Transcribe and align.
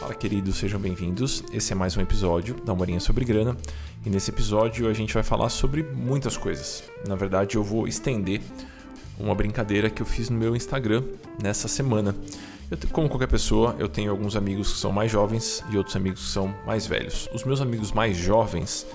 Fala, 0.00 0.14
queridos, 0.14 0.56
sejam 0.56 0.80
bem-vindos. 0.80 1.42
Esse 1.52 1.72
é 1.72 1.76
mais 1.76 1.96
um 1.96 2.00
episódio 2.00 2.54
da 2.64 2.74
Morinha 2.74 3.00
sobre 3.00 3.24
Grana. 3.24 3.56
E 4.06 4.10
nesse 4.10 4.30
episódio 4.30 4.88
a 4.88 4.94
gente 4.94 5.12
vai 5.12 5.22
falar 5.22 5.50
sobre 5.50 5.82
muitas 5.82 6.36
coisas. 6.36 6.84
Na 7.06 7.14
verdade, 7.14 7.56
eu 7.56 7.62
vou 7.62 7.86
estender 7.86 8.40
uma 9.18 9.34
brincadeira 9.34 9.90
que 9.90 10.00
eu 10.00 10.06
fiz 10.06 10.30
no 10.30 10.38
meu 10.38 10.56
Instagram 10.56 11.04
nessa 11.42 11.68
semana. 11.68 12.14
Eu, 12.70 12.78
como 12.90 13.08
qualquer 13.08 13.28
pessoa, 13.28 13.76
eu 13.78 13.88
tenho 13.88 14.10
alguns 14.10 14.34
amigos 14.34 14.72
que 14.72 14.78
são 14.78 14.92
mais 14.92 15.10
jovens 15.10 15.62
e 15.70 15.76
outros 15.76 15.94
amigos 15.96 16.24
que 16.24 16.30
são 16.30 16.54
mais 16.66 16.86
velhos. 16.86 17.28
Os 17.34 17.44
meus 17.44 17.60
amigos 17.60 17.92
mais 17.92 18.16
jovens 18.16 18.86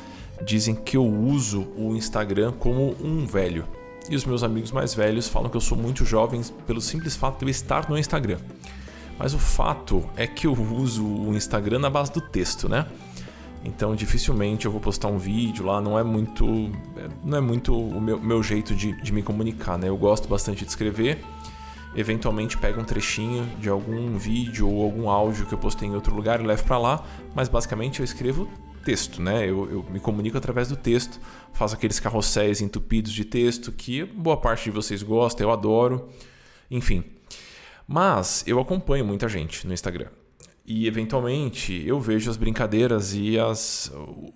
dizem 0.44 0.74
que 0.74 0.98
eu 0.98 1.06
uso 1.06 1.68
o 1.78 1.96
Instagram 1.96 2.54
como 2.54 2.96
um 3.00 3.26
velho. 3.26 3.66
E 4.10 4.16
os 4.16 4.26
meus 4.26 4.44
amigos 4.44 4.72
mais 4.72 4.94
velhos 4.94 5.28
falam 5.28 5.50
que 5.50 5.56
eu 5.56 5.62
sou 5.62 5.78
muito 5.78 6.04
jovem 6.06 6.42
pelo 6.68 6.82
simples 6.82 7.16
fato 7.16 7.40
de 7.40 7.46
eu 7.46 7.50
estar 7.50 7.90
no 7.90 7.98
Instagram. 7.98 8.40
Mas 9.18 9.34
o 9.34 9.40
fato 9.40 10.04
é 10.16 10.28
que 10.28 10.48
eu 10.48 10.54
uso 10.54 11.06
o 11.06 11.34
Instagram 11.34 11.80
na 11.80 11.90
base 11.90 12.12
do 12.12 12.20
texto, 12.20 12.68
né? 12.68 12.86
Então 13.64 13.96
dificilmente 13.96 14.66
eu 14.66 14.72
vou 14.72 14.82
postar 14.82 15.08
um 15.08 15.18
vídeo 15.18 15.66
lá, 15.66 15.80
não 15.80 15.98
é 15.98 16.04
muito, 16.04 16.70
não 17.24 17.38
é 17.38 17.42
muito 17.42 17.78
o 17.78 18.02
meu, 18.02 18.20
meu 18.20 18.44
jeito 18.44 18.76
de, 18.76 18.92
de 19.02 19.14
me 19.14 19.24
comunicar, 19.24 19.78
né? 19.78 19.88
Eu 19.88 19.96
gosto 19.96 20.28
bastante 20.28 20.66
de 20.66 20.70
escrever, 20.70 21.24
eventualmente 21.96 22.58
pego 22.58 22.82
um 22.82 22.84
trechinho 22.84 23.46
de 23.60 23.70
algum 23.70 24.18
vídeo 24.18 24.70
ou 24.70 24.84
algum 24.84 25.10
áudio 25.10 25.46
que 25.46 25.54
eu 25.54 25.58
postei 25.58 25.88
em 25.88 25.96
outro 25.96 26.14
lugar 26.14 26.42
e 26.42 26.44
levo 26.44 26.64
para 26.66 26.78
lá, 26.78 27.04
mas 27.34 27.48
basicamente 27.48 28.02
eu 28.02 28.04
escrevo 28.04 28.50
texto, 28.84 29.22
né? 29.22 29.44
Eu, 29.50 29.70
eu, 29.72 29.86
me 29.90 30.00
comunico 30.00 30.38
através 30.38 30.68
do 30.68 30.76
texto, 30.76 31.20
faço 31.54 31.76
aqueles 31.76 32.00
carrosséis 32.00 32.62
entupidos 32.62 33.12
de 33.12 33.26
texto 33.26 33.72
que 33.72 34.04
boa 34.04 34.38
parte 34.38 34.66
de 34.66 34.72
vocês 34.72 35.02
gosta, 35.02 35.42
eu 35.42 35.52
adoro, 35.52 36.10
enfim. 36.70 37.04
Mas 37.88 38.44
eu 38.48 38.60
acompanho 38.60 39.06
muita 39.06 39.28
gente 39.28 39.66
no 39.68 39.74
Instagram. 39.74 40.08
E 40.66 40.88
eventualmente 40.88 41.84
eu 41.86 42.00
vejo 42.00 42.30
as 42.30 42.38
brincadeiras 42.38 43.14
e 43.14 43.38
as, 43.38 43.92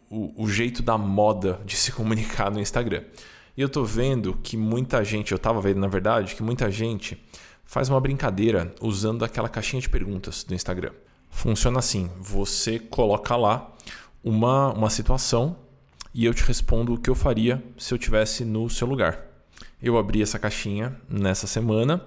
o, 0.09 0.43
o 0.43 0.49
jeito 0.49 0.83
da 0.83 0.97
moda 0.97 1.61
de 1.65 1.75
se 1.75 1.91
comunicar 1.93 2.51
no 2.51 2.59
Instagram. 2.59 3.03
E 3.55 3.61
eu 3.61 3.69
tô 3.69 3.83
vendo 3.83 4.37
que 4.43 4.55
muita 4.55 5.03
gente, 5.03 5.31
eu 5.31 5.39
tava 5.39 5.59
vendo 5.61 5.79
na 5.79 5.87
verdade, 5.87 6.35
que 6.35 6.43
muita 6.43 6.69
gente 6.69 7.17
faz 7.65 7.89
uma 7.89 7.99
brincadeira 7.99 8.73
usando 8.81 9.23
aquela 9.23 9.49
caixinha 9.49 9.81
de 9.81 9.89
perguntas 9.89 10.43
do 10.43 10.53
Instagram. 10.53 10.91
Funciona 11.29 11.79
assim: 11.79 12.09
você 12.19 12.79
coloca 12.79 13.35
lá 13.35 13.73
uma, 14.23 14.73
uma 14.73 14.89
situação 14.89 15.55
e 16.13 16.25
eu 16.25 16.33
te 16.33 16.43
respondo 16.43 16.93
o 16.93 16.97
que 16.97 17.09
eu 17.09 17.15
faria 17.15 17.63
se 17.77 17.93
eu 17.93 17.97
tivesse 17.97 18.43
no 18.43 18.69
seu 18.69 18.87
lugar. 18.87 19.19
Eu 19.81 19.97
abri 19.97 20.21
essa 20.21 20.39
caixinha 20.39 20.99
nessa 21.07 21.45
semana 21.45 22.03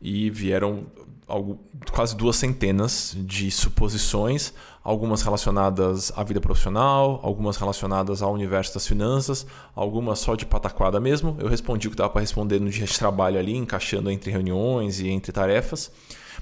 e 0.00 0.28
vieram 0.30 0.86
algo, 1.26 1.60
quase 1.90 2.16
duas 2.16 2.36
centenas 2.36 3.14
de 3.16 3.50
suposições, 3.50 4.52
algumas 4.82 5.22
relacionadas 5.22 6.12
à 6.16 6.22
vida 6.22 6.40
profissional, 6.40 7.20
algumas 7.22 7.56
relacionadas 7.56 8.22
ao 8.22 8.32
universo 8.32 8.74
das 8.74 8.86
finanças, 8.86 9.46
algumas 9.74 10.18
só 10.18 10.34
de 10.34 10.44
pataquada 10.44 11.00
mesmo. 11.00 11.36
Eu 11.38 11.48
respondi 11.48 11.88
o 11.88 11.90
que 11.90 11.96
dava 11.96 12.10
para 12.10 12.20
responder 12.20 12.60
no 12.60 12.70
dia 12.70 12.86
de 12.86 12.98
trabalho 12.98 13.38
ali, 13.38 13.56
encaixando 13.56 14.10
entre 14.10 14.30
reuniões 14.30 15.00
e 15.00 15.08
entre 15.08 15.32
tarefas, 15.32 15.90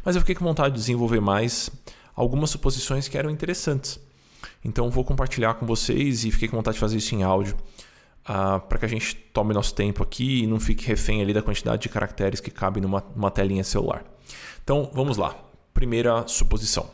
mas 0.05 0.16
eu 0.16 0.22
fiquei 0.22 0.34
com 0.34 0.44
vontade 0.44 0.74
de 0.74 0.80
desenvolver 0.80 1.20
mais 1.20 1.70
algumas 2.14 2.50
suposições 2.50 3.08
que 3.08 3.16
eram 3.16 3.30
interessantes. 3.30 4.00
Então 4.64 4.91
vou 4.91 5.05
compartilhar 5.05 5.55
com 5.55 5.66
vocês 5.66 6.24
e 6.24 6.30
fiquei 6.30 6.48
com 6.48 6.56
vontade 6.56 6.74
de 6.74 6.80
fazer 6.80 6.96
isso 6.96 7.14
em 7.14 7.22
áudio. 7.22 7.56
Uh, 8.22 8.60
para 8.68 8.78
que 8.78 8.84
a 8.84 8.88
gente 8.88 9.16
tome 9.16 9.52
nosso 9.52 9.74
tempo 9.74 10.00
aqui 10.00 10.44
e 10.44 10.46
não 10.46 10.60
fique 10.60 10.86
refém 10.86 11.20
ali 11.20 11.34
da 11.34 11.42
quantidade 11.42 11.82
de 11.82 11.88
caracteres 11.88 12.38
que 12.38 12.52
cabe 12.52 12.80
numa, 12.80 13.05
numa 13.16 13.33
telinha 13.33 13.64
celular. 13.64 14.05
Então 14.62 14.88
vamos 14.92 15.16
lá. 15.16 15.36
Primeira 15.74 16.27
suposição. 16.28 16.89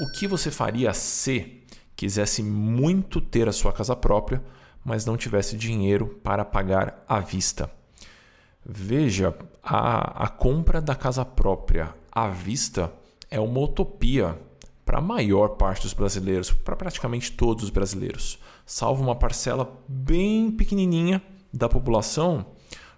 O 0.00 0.12
que 0.12 0.26
você 0.26 0.50
faria 0.50 0.92
se 0.92 1.62
quisesse 1.96 2.42
muito 2.42 3.20
ter 3.20 3.48
a 3.48 3.52
sua 3.52 3.72
casa 3.72 3.96
própria, 3.96 4.42
mas 4.84 5.06
não 5.06 5.16
tivesse 5.16 5.56
dinheiro 5.56 6.20
para 6.22 6.44
pagar 6.44 7.02
à 7.08 7.20
vista? 7.20 7.70
Veja, 8.64 9.34
a, 9.62 10.24
a 10.24 10.28
compra 10.28 10.80
da 10.80 10.94
casa 10.94 11.24
própria 11.24 11.94
à 12.12 12.28
vista 12.28 12.92
é 13.30 13.40
uma 13.40 13.60
utopia 13.60 14.38
para 14.88 15.00
a 15.00 15.02
maior 15.02 15.50
parte 15.50 15.82
dos 15.82 15.92
brasileiros, 15.92 16.50
para 16.50 16.74
praticamente 16.74 17.30
todos 17.32 17.64
os 17.64 17.70
brasileiros, 17.70 18.38
salvo 18.64 19.02
uma 19.02 19.14
parcela 19.14 19.70
bem 19.86 20.50
pequenininha 20.50 21.22
da 21.52 21.68
população 21.68 22.46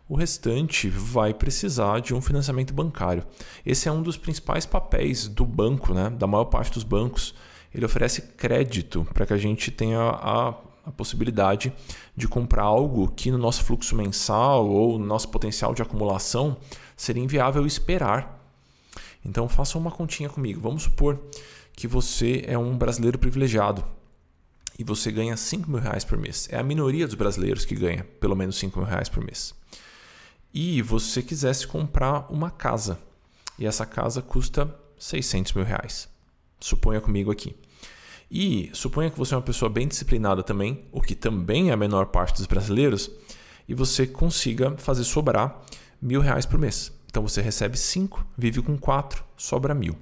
o 0.08 0.16
restante 0.16 0.88
vai 0.88 1.32
precisar 1.32 2.00
de 2.00 2.12
um 2.12 2.20
financiamento 2.20 2.74
bancário. 2.74 3.24
Esse 3.64 3.88
é 3.88 3.92
um 3.92 4.02
dos 4.02 4.16
principais 4.16 4.66
papéis 4.66 5.28
do 5.28 5.46
banco, 5.46 5.94
né? 5.94 6.10
da 6.10 6.26
maior 6.26 6.46
parte 6.46 6.72
dos 6.72 6.82
bancos. 6.82 7.32
Ele 7.72 7.84
oferece 7.84 8.22
crédito 8.36 9.06
para 9.14 9.24
que 9.24 9.32
a 9.32 9.36
gente 9.36 9.70
tenha 9.70 10.00
a, 10.00 10.48
a 10.84 10.90
possibilidade 10.90 11.72
de 12.16 12.26
comprar 12.26 12.64
algo 12.64 13.06
que 13.06 13.30
no 13.30 13.38
nosso 13.38 13.62
fluxo 13.62 13.94
mensal 13.94 14.68
ou 14.68 14.98
no 14.98 15.06
nosso 15.06 15.28
potencial 15.28 15.72
de 15.74 15.82
acumulação 15.82 16.56
seria 16.96 17.22
inviável 17.22 17.64
esperar. 17.64 18.39
Então 19.24 19.48
faça 19.48 19.78
uma 19.78 19.90
continha 19.90 20.28
comigo. 20.28 20.60
Vamos 20.60 20.84
supor 20.84 21.18
que 21.72 21.86
você 21.86 22.44
é 22.46 22.58
um 22.58 22.76
brasileiro 22.76 23.18
privilegiado 23.18 23.84
e 24.78 24.84
você 24.84 25.10
ganha 25.12 25.36
5 25.36 25.70
mil 25.70 25.80
reais 25.80 26.04
por 26.04 26.18
mês. 26.18 26.48
É 26.50 26.58
a 26.58 26.62
minoria 26.62 27.06
dos 27.06 27.14
brasileiros 27.14 27.64
que 27.64 27.74
ganha 27.74 28.04
pelo 28.20 28.36
menos 28.36 28.56
5 28.58 28.78
mil 28.78 28.88
reais 28.88 29.08
por 29.08 29.24
mês 29.24 29.54
e 30.52 30.82
você 30.82 31.22
quisesse 31.22 31.66
comprar 31.66 32.26
uma 32.30 32.50
casa 32.50 32.98
e 33.58 33.66
essa 33.66 33.86
casa 33.86 34.20
custa 34.20 34.74
600 34.98 35.52
mil 35.52 35.64
reais. 35.64 36.08
Suponha 36.58 37.00
comigo 37.00 37.30
aqui. 37.30 37.56
E 38.30 38.70
suponha 38.72 39.10
que 39.10 39.18
você 39.18 39.34
é 39.34 39.36
uma 39.36 39.42
pessoa 39.42 39.68
bem 39.68 39.88
disciplinada 39.88 40.42
também, 40.42 40.84
o 40.92 41.00
que 41.00 41.14
também 41.14 41.70
é 41.70 41.72
a 41.72 41.76
menor 41.76 42.06
parte 42.06 42.36
dos 42.36 42.46
brasileiros, 42.46 43.10
e 43.68 43.74
você 43.74 44.06
consiga 44.06 44.76
fazer 44.76 45.04
sobrar 45.04 45.60
mil 46.00 46.20
reais 46.20 46.46
por 46.46 46.58
mês. 46.58 46.92
Então 47.10 47.22
você 47.22 47.42
recebe 47.42 47.76
5, 47.76 48.24
vive 48.38 48.62
com 48.62 48.78
4, 48.78 49.22
sobra 49.36 49.74
mil. 49.74 49.98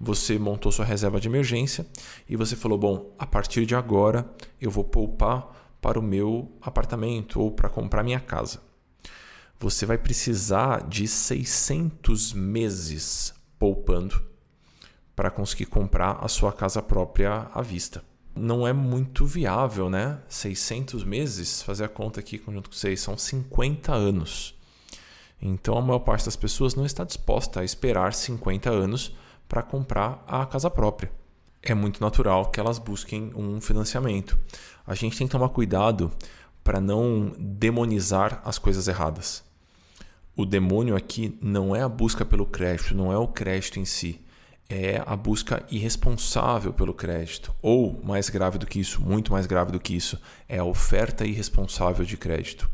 Você 0.00 0.38
montou 0.38 0.70
sua 0.70 0.84
reserva 0.84 1.18
de 1.18 1.26
emergência 1.26 1.84
e 2.28 2.36
você 2.36 2.54
falou: 2.54 2.78
bom, 2.78 3.14
a 3.18 3.26
partir 3.26 3.66
de 3.66 3.74
agora 3.74 4.30
eu 4.60 4.70
vou 4.70 4.84
poupar 4.84 5.74
para 5.80 5.98
o 5.98 6.02
meu 6.02 6.52
apartamento 6.62 7.40
ou 7.40 7.50
para 7.50 7.68
comprar 7.68 8.04
minha 8.04 8.20
casa 8.20 8.68
você 9.58 9.84
vai 9.84 9.98
precisar 9.98 10.86
de 10.88 11.08
600 11.08 12.32
meses 12.32 13.34
poupando 13.58 14.22
para 15.16 15.30
conseguir 15.30 15.66
comprar 15.66 16.24
a 16.24 16.28
sua 16.28 16.52
casa 16.52 16.80
própria 16.80 17.48
à 17.52 17.60
vista. 17.60 18.04
Não 18.36 18.68
é 18.68 18.72
muito 18.72 19.26
viável, 19.26 19.90
né? 19.90 20.20
600 20.28 21.02
meses, 21.02 21.60
fazer 21.60 21.84
a 21.84 21.88
conta 21.88 22.20
aqui 22.20 22.40
junto 22.46 22.70
com 22.70 22.76
vocês, 22.76 23.00
são 23.00 23.18
50 23.18 23.92
anos. 23.92 24.54
Então 25.40 25.76
a 25.76 25.82
maior 25.82 26.00
parte 26.00 26.24
das 26.24 26.36
pessoas 26.36 26.74
não 26.74 26.84
está 26.84 27.04
disposta 27.04 27.60
a 27.60 27.64
esperar 27.64 28.12
50 28.12 28.70
anos 28.70 29.14
para 29.48 29.62
comprar 29.62 30.24
a 30.26 30.44
casa 30.46 30.70
própria. 30.70 31.10
É 31.62 31.74
muito 31.74 32.00
natural 32.00 32.50
que 32.50 32.60
elas 32.60 32.78
busquem 32.78 33.32
um 33.34 33.60
financiamento. 33.60 34.38
A 34.86 34.94
gente 34.94 35.16
tem 35.16 35.26
que 35.26 35.32
tomar 35.32 35.48
cuidado 35.50 36.10
para 36.62 36.80
não 36.80 37.32
demonizar 37.38 38.40
as 38.44 38.58
coisas 38.58 38.88
erradas 38.88 39.48
o 40.38 40.46
demônio 40.46 40.94
aqui 40.94 41.36
não 41.42 41.74
é 41.74 41.82
a 41.82 41.88
busca 41.88 42.24
pelo 42.24 42.46
crédito, 42.46 42.94
não 42.94 43.12
é 43.12 43.18
o 43.18 43.26
crédito 43.26 43.80
em 43.80 43.84
si, 43.84 44.20
é 44.68 45.02
a 45.04 45.16
busca 45.16 45.66
irresponsável 45.68 46.72
pelo 46.72 46.94
crédito. 46.94 47.52
Ou, 47.60 48.00
mais 48.04 48.30
grave 48.30 48.56
do 48.56 48.64
que 48.64 48.78
isso, 48.78 49.02
muito 49.02 49.32
mais 49.32 49.46
grave 49.46 49.72
do 49.72 49.80
que 49.80 49.96
isso, 49.96 50.16
é 50.48 50.58
a 50.58 50.64
oferta 50.64 51.26
irresponsável 51.26 52.04
de 52.04 52.16
crédito 52.16 52.70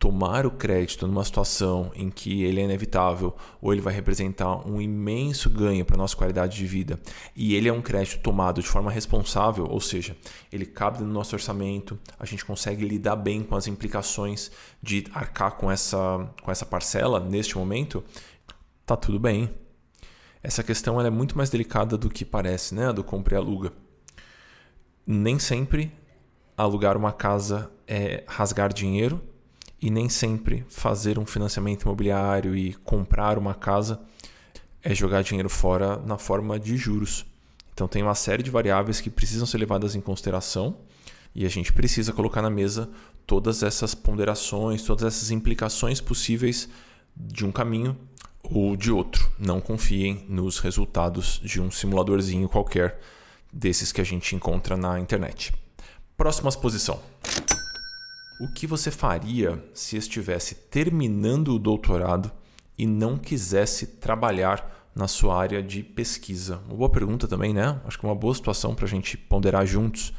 tomar 0.00 0.46
o 0.46 0.50
crédito 0.50 1.06
numa 1.06 1.22
situação 1.22 1.92
em 1.94 2.08
que 2.08 2.42
ele 2.42 2.58
é 2.58 2.64
inevitável 2.64 3.36
ou 3.60 3.70
ele 3.70 3.82
vai 3.82 3.92
representar 3.92 4.66
um 4.66 4.80
imenso 4.80 5.50
ganho 5.50 5.84
para 5.84 5.94
a 5.94 5.98
nossa 5.98 6.16
qualidade 6.16 6.56
de 6.56 6.66
vida 6.66 6.98
e 7.36 7.54
ele 7.54 7.68
é 7.68 7.72
um 7.72 7.82
crédito 7.82 8.22
tomado 8.22 8.62
de 8.62 8.66
forma 8.66 8.90
responsável, 8.90 9.66
ou 9.66 9.78
seja, 9.78 10.16
ele 10.50 10.64
cabe 10.64 11.02
no 11.02 11.12
nosso 11.12 11.36
orçamento, 11.36 11.98
a 12.18 12.24
gente 12.24 12.46
consegue 12.46 12.82
lidar 12.82 13.14
bem 13.14 13.42
com 13.42 13.54
as 13.54 13.66
implicações 13.66 14.50
de 14.82 15.04
arcar 15.12 15.58
com 15.58 15.70
essa, 15.70 16.26
com 16.42 16.50
essa 16.50 16.64
parcela 16.64 17.20
neste 17.20 17.58
momento, 17.58 18.02
tá 18.86 18.96
tudo 18.96 19.20
bem. 19.20 19.50
Essa 20.42 20.62
questão 20.62 20.98
é 20.98 21.10
muito 21.10 21.36
mais 21.36 21.50
delicada 21.50 21.98
do 21.98 22.08
que 22.08 22.24
parece, 22.24 22.74
né? 22.74 22.90
Do 22.90 23.04
compra 23.04 23.34
e 23.34 23.36
aluga. 23.36 23.70
Nem 25.06 25.38
sempre 25.38 25.92
alugar 26.56 26.96
uma 26.96 27.12
casa 27.12 27.70
é 27.86 28.24
rasgar 28.26 28.72
dinheiro 28.72 29.20
e 29.80 29.90
nem 29.90 30.08
sempre 30.08 30.64
fazer 30.68 31.18
um 31.18 31.24
financiamento 31.24 31.82
imobiliário 31.82 32.54
e 32.54 32.74
comprar 32.74 33.38
uma 33.38 33.54
casa 33.54 34.00
é 34.82 34.94
jogar 34.94 35.22
dinheiro 35.22 35.48
fora 35.48 35.96
na 35.98 36.18
forma 36.18 36.58
de 36.58 36.76
juros. 36.76 37.24
Então 37.72 37.88
tem 37.88 38.02
uma 38.02 38.14
série 38.14 38.42
de 38.42 38.50
variáveis 38.50 39.00
que 39.00 39.08
precisam 39.08 39.46
ser 39.46 39.58
levadas 39.58 39.94
em 39.94 40.00
consideração 40.00 40.76
E 41.34 41.46
a 41.46 41.48
gente 41.48 41.72
precisa 41.72 42.12
colocar 42.12 42.42
na 42.42 42.50
mesa 42.50 42.90
todas 43.26 43.62
essas 43.62 43.94
ponderações, 43.94 44.82
todas 44.82 45.04
essas 45.04 45.30
implicações 45.30 46.00
possíveis 46.00 46.68
de 47.16 47.46
um 47.46 47.52
caminho 47.52 47.96
ou 48.42 48.76
de 48.76 48.90
outro. 48.90 49.30
Não 49.38 49.60
confiem 49.60 50.24
nos 50.28 50.58
resultados 50.58 51.40
de 51.42 51.60
um 51.60 51.70
simuladorzinho 51.70 52.48
qualquer 52.48 53.00
desses 53.52 53.92
que 53.92 54.00
a 54.00 54.04
gente 54.04 54.34
encontra 54.34 54.76
na 54.76 54.98
internet. 54.98 55.52
Próxima 56.16 56.50
posição. 56.52 57.00
O 58.40 58.48
que 58.48 58.66
você 58.66 58.90
faria 58.90 59.62
se 59.74 59.98
estivesse 59.98 60.54
terminando 60.54 61.48
o 61.48 61.58
doutorado 61.58 62.32
e 62.78 62.86
não 62.86 63.18
quisesse 63.18 63.86
trabalhar 63.86 64.90
na 64.96 65.06
sua 65.06 65.38
área 65.38 65.62
de 65.62 65.82
pesquisa? 65.82 66.62
Uma 66.66 66.74
boa 66.74 66.88
pergunta 66.88 67.28
também, 67.28 67.52
né? 67.52 67.78
Acho 67.84 67.98
que 67.98 68.06
é 68.06 68.08
uma 68.08 68.14
boa 68.14 68.34
situação 68.34 68.74
para 68.74 68.86
a 68.86 68.88
gente 68.88 69.18
ponderar 69.18 69.66
juntos. 69.66 70.14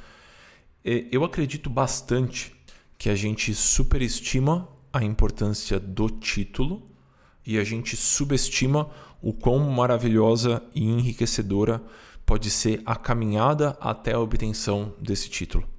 Eu 0.83 1.23
acredito 1.23 1.68
bastante 1.68 2.56
que 2.95 3.09
a 3.09 3.15
gente 3.15 3.56
superestima 3.56 4.69
a 4.94 5.03
importância 5.03 5.79
do 5.79 6.07
título 6.07 6.91
e 7.44 7.57
a 7.57 7.63
gente 7.63 7.97
subestima 7.97 8.88
o 9.19 9.33
quão 9.33 9.57
maravilhosa 9.71 10.62
e 10.75 10.83
enriquecedora 10.83 11.81
pode 12.23 12.51
ser 12.51 12.83
a 12.85 12.95
caminhada 12.95 13.75
até 13.81 14.13
a 14.13 14.19
obtenção 14.19 14.94
desse 15.00 15.27
título 15.27 15.70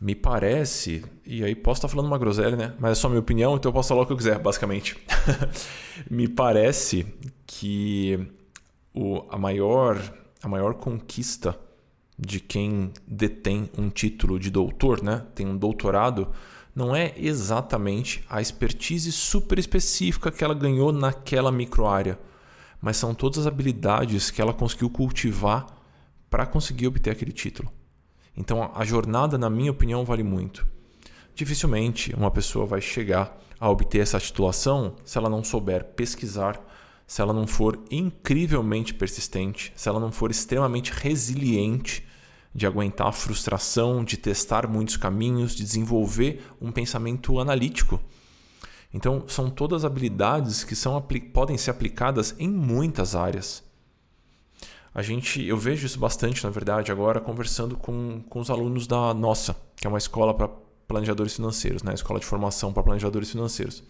me 0.00 0.14
parece, 0.14 1.04
e 1.24 1.44
aí 1.44 1.54
posso 1.54 1.78
estar 1.78 1.88
falando 1.88 2.06
uma 2.06 2.18
groselha, 2.18 2.56
né? 2.56 2.74
Mas 2.78 2.92
é 2.92 2.94
só 2.94 3.08
minha 3.08 3.20
opinião, 3.20 3.56
então 3.56 3.70
eu 3.70 3.72
posso 3.72 3.88
falar 3.88 4.02
o 4.02 4.06
que 4.06 4.12
eu 4.12 4.16
quiser, 4.16 4.38
basicamente. 4.38 4.96
me 6.10 6.28
parece 6.28 7.06
que 7.46 8.28
o, 8.92 9.24
a, 9.30 9.38
maior, 9.38 9.98
a 10.42 10.48
maior 10.48 10.74
conquista 10.74 11.58
de 12.18 12.40
quem 12.40 12.92
detém 13.06 13.70
um 13.76 13.88
título 13.88 14.38
de 14.38 14.50
doutor, 14.50 15.02
né? 15.02 15.24
Tem 15.34 15.46
um 15.46 15.56
doutorado, 15.56 16.28
não 16.74 16.94
é 16.94 17.12
exatamente 17.16 18.24
a 18.28 18.40
expertise 18.40 19.10
super 19.12 19.58
específica 19.58 20.30
que 20.30 20.44
ela 20.44 20.54
ganhou 20.54 20.92
naquela 20.92 21.50
microárea, 21.50 22.18
mas 22.80 22.96
são 22.96 23.14
todas 23.14 23.38
as 23.38 23.46
habilidades 23.46 24.30
que 24.30 24.40
ela 24.40 24.52
conseguiu 24.52 24.90
cultivar 24.90 25.66
para 26.28 26.46
conseguir 26.46 26.88
obter 26.88 27.10
aquele 27.10 27.32
título. 27.32 27.72
Então 28.36 28.70
a 28.74 28.84
jornada, 28.84 29.38
na 29.38 29.48
minha 29.48 29.70
opinião, 29.70 30.04
vale 30.04 30.22
muito. 30.22 30.66
Dificilmente 31.34 32.14
uma 32.14 32.30
pessoa 32.30 32.66
vai 32.66 32.80
chegar 32.80 33.36
a 33.58 33.70
obter 33.70 34.00
essa 34.00 34.20
titulação 34.20 34.94
se 35.04 35.18
ela 35.18 35.28
não 35.28 35.42
souber 35.42 35.84
pesquisar, 35.84 36.60
se 37.06 37.20
ela 37.20 37.32
não 37.32 37.46
for 37.46 37.78
incrivelmente 37.90 38.94
persistente, 38.94 39.72
se 39.76 39.88
ela 39.88 40.00
não 40.00 40.12
for 40.12 40.30
extremamente 40.30 40.92
resiliente 40.92 42.06
de 42.54 42.66
aguentar 42.66 43.08
a 43.08 43.12
frustração, 43.12 44.04
de 44.04 44.16
testar 44.16 44.68
muitos 44.68 44.96
caminhos, 44.96 45.54
de 45.54 45.64
desenvolver 45.64 46.42
um 46.60 46.70
pensamento 46.70 47.40
analítico. 47.40 48.00
Então, 48.92 49.24
são 49.26 49.50
todas 49.50 49.84
habilidades 49.84 50.62
que 50.62 50.76
são, 50.76 51.02
podem 51.32 51.58
ser 51.58 51.72
aplicadas 51.72 52.34
em 52.38 52.48
muitas 52.48 53.16
áreas 53.16 53.64
a 54.94 55.02
gente, 55.02 55.44
eu 55.44 55.56
vejo 55.56 55.84
isso 55.84 55.98
bastante, 55.98 56.44
na 56.44 56.50
verdade, 56.50 56.92
agora 56.92 57.20
conversando 57.20 57.76
com, 57.76 58.22
com 58.28 58.38
os 58.38 58.48
alunos 58.48 58.86
da 58.86 59.12
nossa, 59.12 59.56
que 59.74 59.86
é 59.86 59.90
uma 59.90 59.98
escola 59.98 60.32
para 60.32 60.48
planejadores 60.86 61.34
financeiros, 61.34 61.82
né? 61.82 61.92
Escola 61.92 62.20
de 62.20 62.26
formação 62.26 62.72
para 62.72 62.84
planejadores 62.84 63.30
financeiros. 63.30 63.82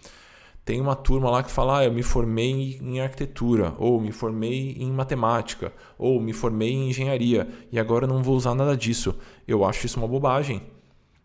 Tem 0.65 0.81
uma 0.81 0.97
turma 0.97 1.31
lá 1.31 1.43
que 1.43 1.51
fala: 1.51 1.81
ah, 1.81 1.85
eu 1.85 1.93
me 1.93 2.03
formei 2.03 2.79
em 2.81 3.01
arquitetura, 3.01 3.75
ou 3.79 4.01
me 4.01 4.13
formei 4.13 4.77
em 4.79 4.91
matemática, 4.91 5.75
ou 5.99 6.19
me 6.23 6.33
formei 6.33 6.71
em 6.71 6.89
engenharia 6.89 7.47
e 7.71 7.79
agora 7.79 8.07
não 8.07 8.23
vou 8.23 8.35
usar 8.35 8.55
nada 8.55 8.75
disso. 8.75 9.15
Eu 9.47 9.63
acho 9.63 9.85
isso 9.85 9.99
uma 9.99 10.09
bobagem. 10.09 10.63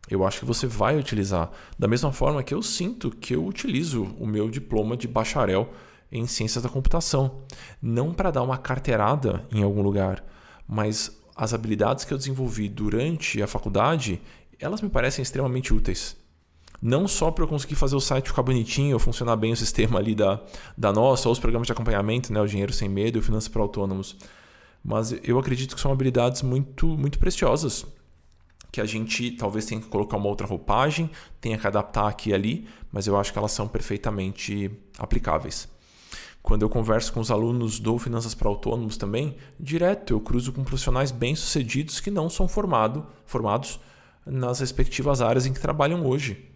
Eu 0.09 0.25
acho 0.25 0.39
que 0.39 0.45
você 0.45 0.67
vai 0.67 0.97
utilizar. 0.97 1.51
Da 1.77 1.87
mesma 1.87 2.11
forma 2.11 2.43
que 2.43 2.53
eu 2.53 2.61
sinto 2.61 3.11
que 3.11 3.33
eu 3.33 3.45
utilizo 3.45 4.13
o 4.19 4.25
meu 4.25 4.49
diploma 4.49 4.97
de 4.97 5.07
bacharel 5.07 5.69
em 6.11 6.25
ciências 6.27 6.63
da 6.63 6.69
computação. 6.69 7.43
Não 7.81 8.13
para 8.13 8.31
dar 8.31 8.43
uma 8.43 8.57
carteirada 8.57 9.45
em 9.51 9.63
algum 9.63 9.81
lugar, 9.81 10.23
mas 10.67 11.17
as 11.35 11.53
habilidades 11.53 12.05
que 12.05 12.13
eu 12.13 12.17
desenvolvi 12.17 12.67
durante 12.67 13.41
a 13.41 13.47
faculdade, 13.47 14.21
elas 14.59 14.81
me 14.81 14.89
parecem 14.89 15.23
extremamente 15.23 15.73
úteis. 15.73 16.17
Não 16.81 17.07
só 17.07 17.29
para 17.29 17.43
eu 17.43 17.47
conseguir 17.47 17.75
fazer 17.75 17.95
o 17.95 17.99
site 17.99 18.29
ficar 18.29 18.43
bonitinho, 18.43 18.97
funcionar 18.99 19.35
bem 19.35 19.51
o 19.51 19.57
sistema 19.57 19.99
ali 19.99 20.15
da, 20.15 20.41
da 20.77 20.93
nossa, 20.93 21.27
ou 21.27 21.33
os 21.33 21.39
programas 21.39 21.65
de 21.65 21.73
acompanhamento, 21.73 22.31
né, 22.31 22.41
o 22.41 22.47
Dinheiro 22.47 22.71
Sem 22.71 22.87
Medo 22.87 23.17
e 23.17 23.19
o 23.19 23.23
Finanças 23.23 23.49
para 23.49 23.61
Autônomos. 23.61 24.15
Mas 24.83 25.13
eu 25.23 25.37
acredito 25.37 25.75
que 25.75 25.81
são 25.81 25.91
habilidades 25.91 26.41
muito, 26.41 26.87
muito 26.87 27.19
preciosas 27.19 27.85
que 28.71 28.79
a 28.79 28.85
gente 28.85 29.31
talvez 29.31 29.65
tenha 29.65 29.81
que 29.81 29.87
colocar 29.87 30.17
uma 30.17 30.27
outra 30.27 30.45
roupagem, 30.45 31.09
tenha 31.41 31.57
que 31.57 31.65
adaptar 31.65 32.07
aqui 32.07 32.29
e 32.29 32.33
ali, 32.33 32.67
mas 32.91 33.07
eu 33.07 33.17
acho 33.17 33.33
que 33.33 33.39
elas 33.39 33.51
são 33.51 33.67
perfeitamente 33.67 34.69
aplicáveis. 34.97 35.67
Quando 36.49 36.63
eu 36.63 36.69
converso 36.69 37.13
com 37.13 37.19
os 37.19 37.29
alunos 37.29 37.79
do 37.79 37.99
Finanças 37.99 38.33
para 38.33 38.49
Autônomos 38.49 38.97
também, 38.97 39.37
direto 39.59 40.13
eu 40.13 40.19
cruzo 40.19 40.51
com 40.51 40.63
profissionais 40.63 41.11
bem-sucedidos 41.11 41.99
que 41.99 42.09
não 42.09 42.27
são 42.27 42.47
formado, 42.47 43.05
formados 43.23 43.79
nas 44.25 44.59
respectivas 44.59 45.21
áreas 45.21 45.45
em 45.45 45.53
que 45.53 45.59
trabalham 45.59 46.03
hoje. 46.03 46.49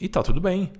E 0.00 0.08
tá 0.08 0.24
tudo 0.24 0.40
bem. 0.40 0.72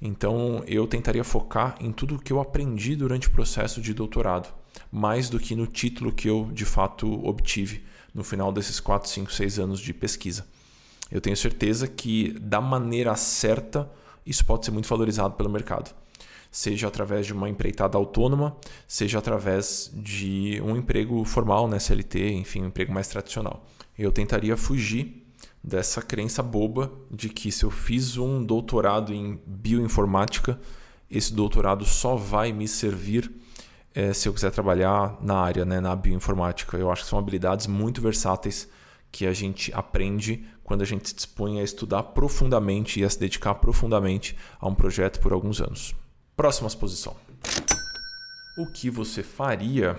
Então 0.00 0.64
eu 0.66 0.86
tentaria 0.86 1.22
focar 1.22 1.76
em 1.78 1.92
tudo 1.92 2.14
o 2.14 2.18
que 2.18 2.32
eu 2.32 2.40
aprendi 2.40 2.96
durante 2.96 3.28
o 3.28 3.30
processo 3.30 3.78
de 3.78 3.92
doutorado, 3.92 4.48
mais 4.90 5.28
do 5.28 5.38
que 5.38 5.54
no 5.54 5.66
título 5.66 6.10
que 6.10 6.30
eu 6.30 6.48
de 6.54 6.64
fato 6.64 7.06
obtive 7.28 7.84
no 8.14 8.24
final 8.24 8.50
desses 8.50 8.80
4, 8.80 9.06
5, 9.06 9.30
6 9.30 9.58
anos 9.58 9.80
de 9.80 9.92
pesquisa. 9.92 10.46
Eu 11.12 11.20
tenho 11.20 11.36
certeza 11.36 11.86
que 11.86 12.32
da 12.40 12.58
maneira 12.58 13.14
certa 13.16 13.86
isso 14.24 14.46
pode 14.46 14.64
ser 14.64 14.70
muito 14.70 14.88
valorizado 14.88 15.34
pelo 15.34 15.50
mercado 15.50 15.94
seja 16.56 16.88
através 16.88 17.26
de 17.26 17.34
uma 17.34 17.50
empreitada 17.50 17.98
autônoma, 17.98 18.56
seja 18.88 19.18
através 19.18 19.92
de 19.94 20.58
um 20.64 20.74
emprego 20.74 21.22
formal, 21.22 21.68
né, 21.68 21.78
CLT, 21.78 22.32
enfim, 22.32 22.62
um 22.62 22.68
emprego 22.68 22.90
mais 22.90 23.08
tradicional. 23.08 23.66
Eu 23.98 24.10
tentaria 24.10 24.56
fugir 24.56 25.22
dessa 25.62 26.00
crença 26.00 26.42
boba 26.42 26.90
de 27.10 27.28
que 27.28 27.52
se 27.52 27.62
eu 27.62 27.70
fiz 27.70 28.16
um 28.16 28.42
doutorado 28.42 29.12
em 29.12 29.38
bioinformática, 29.46 30.58
esse 31.10 31.30
doutorado 31.34 31.84
só 31.84 32.16
vai 32.16 32.52
me 32.52 32.66
servir 32.66 33.30
é, 33.94 34.14
se 34.14 34.26
eu 34.26 34.32
quiser 34.32 34.50
trabalhar 34.50 35.14
na 35.20 35.36
área, 35.36 35.66
né, 35.66 35.78
na 35.78 35.94
bioinformática. 35.94 36.78
Eu 36.78 36.90
acho 36.90 37.02
que 37.02 37.10
são 37.10 37.18
habilidades 37.18 37.66
muito 37.66 38.00
versáteis 38.00 38.66
que 39.12 39.26
a 39.26 39.32
gente 39.34 39.70
aprende 39.74 40.46
quando 40.64 40.80
a 40.80 40.86
gente 40.86 41.06
se 41.06 41.14
dispõe 41.14 41.60
a 41.60 41.62
estudar 41.62 42.02
profundamente 42.02 42.98
e 42.98 43.04
a 43.04 43.10
se 43.10 43.20
dedicar 43.20 43.56
profundamente 43.56 44.34
a 44.58 44.66
um 44.66 44.74
projeto 44.74 45.20
por 45.20 45.34
alguns 45.34 45.60
anos. 45.60 45.94
Próxima 46.36 46.68
exposição. 46.68 47.16
O 48.58 48.66
que 48.66 48.90
você 48.90 49.22
faria 49.22 49.98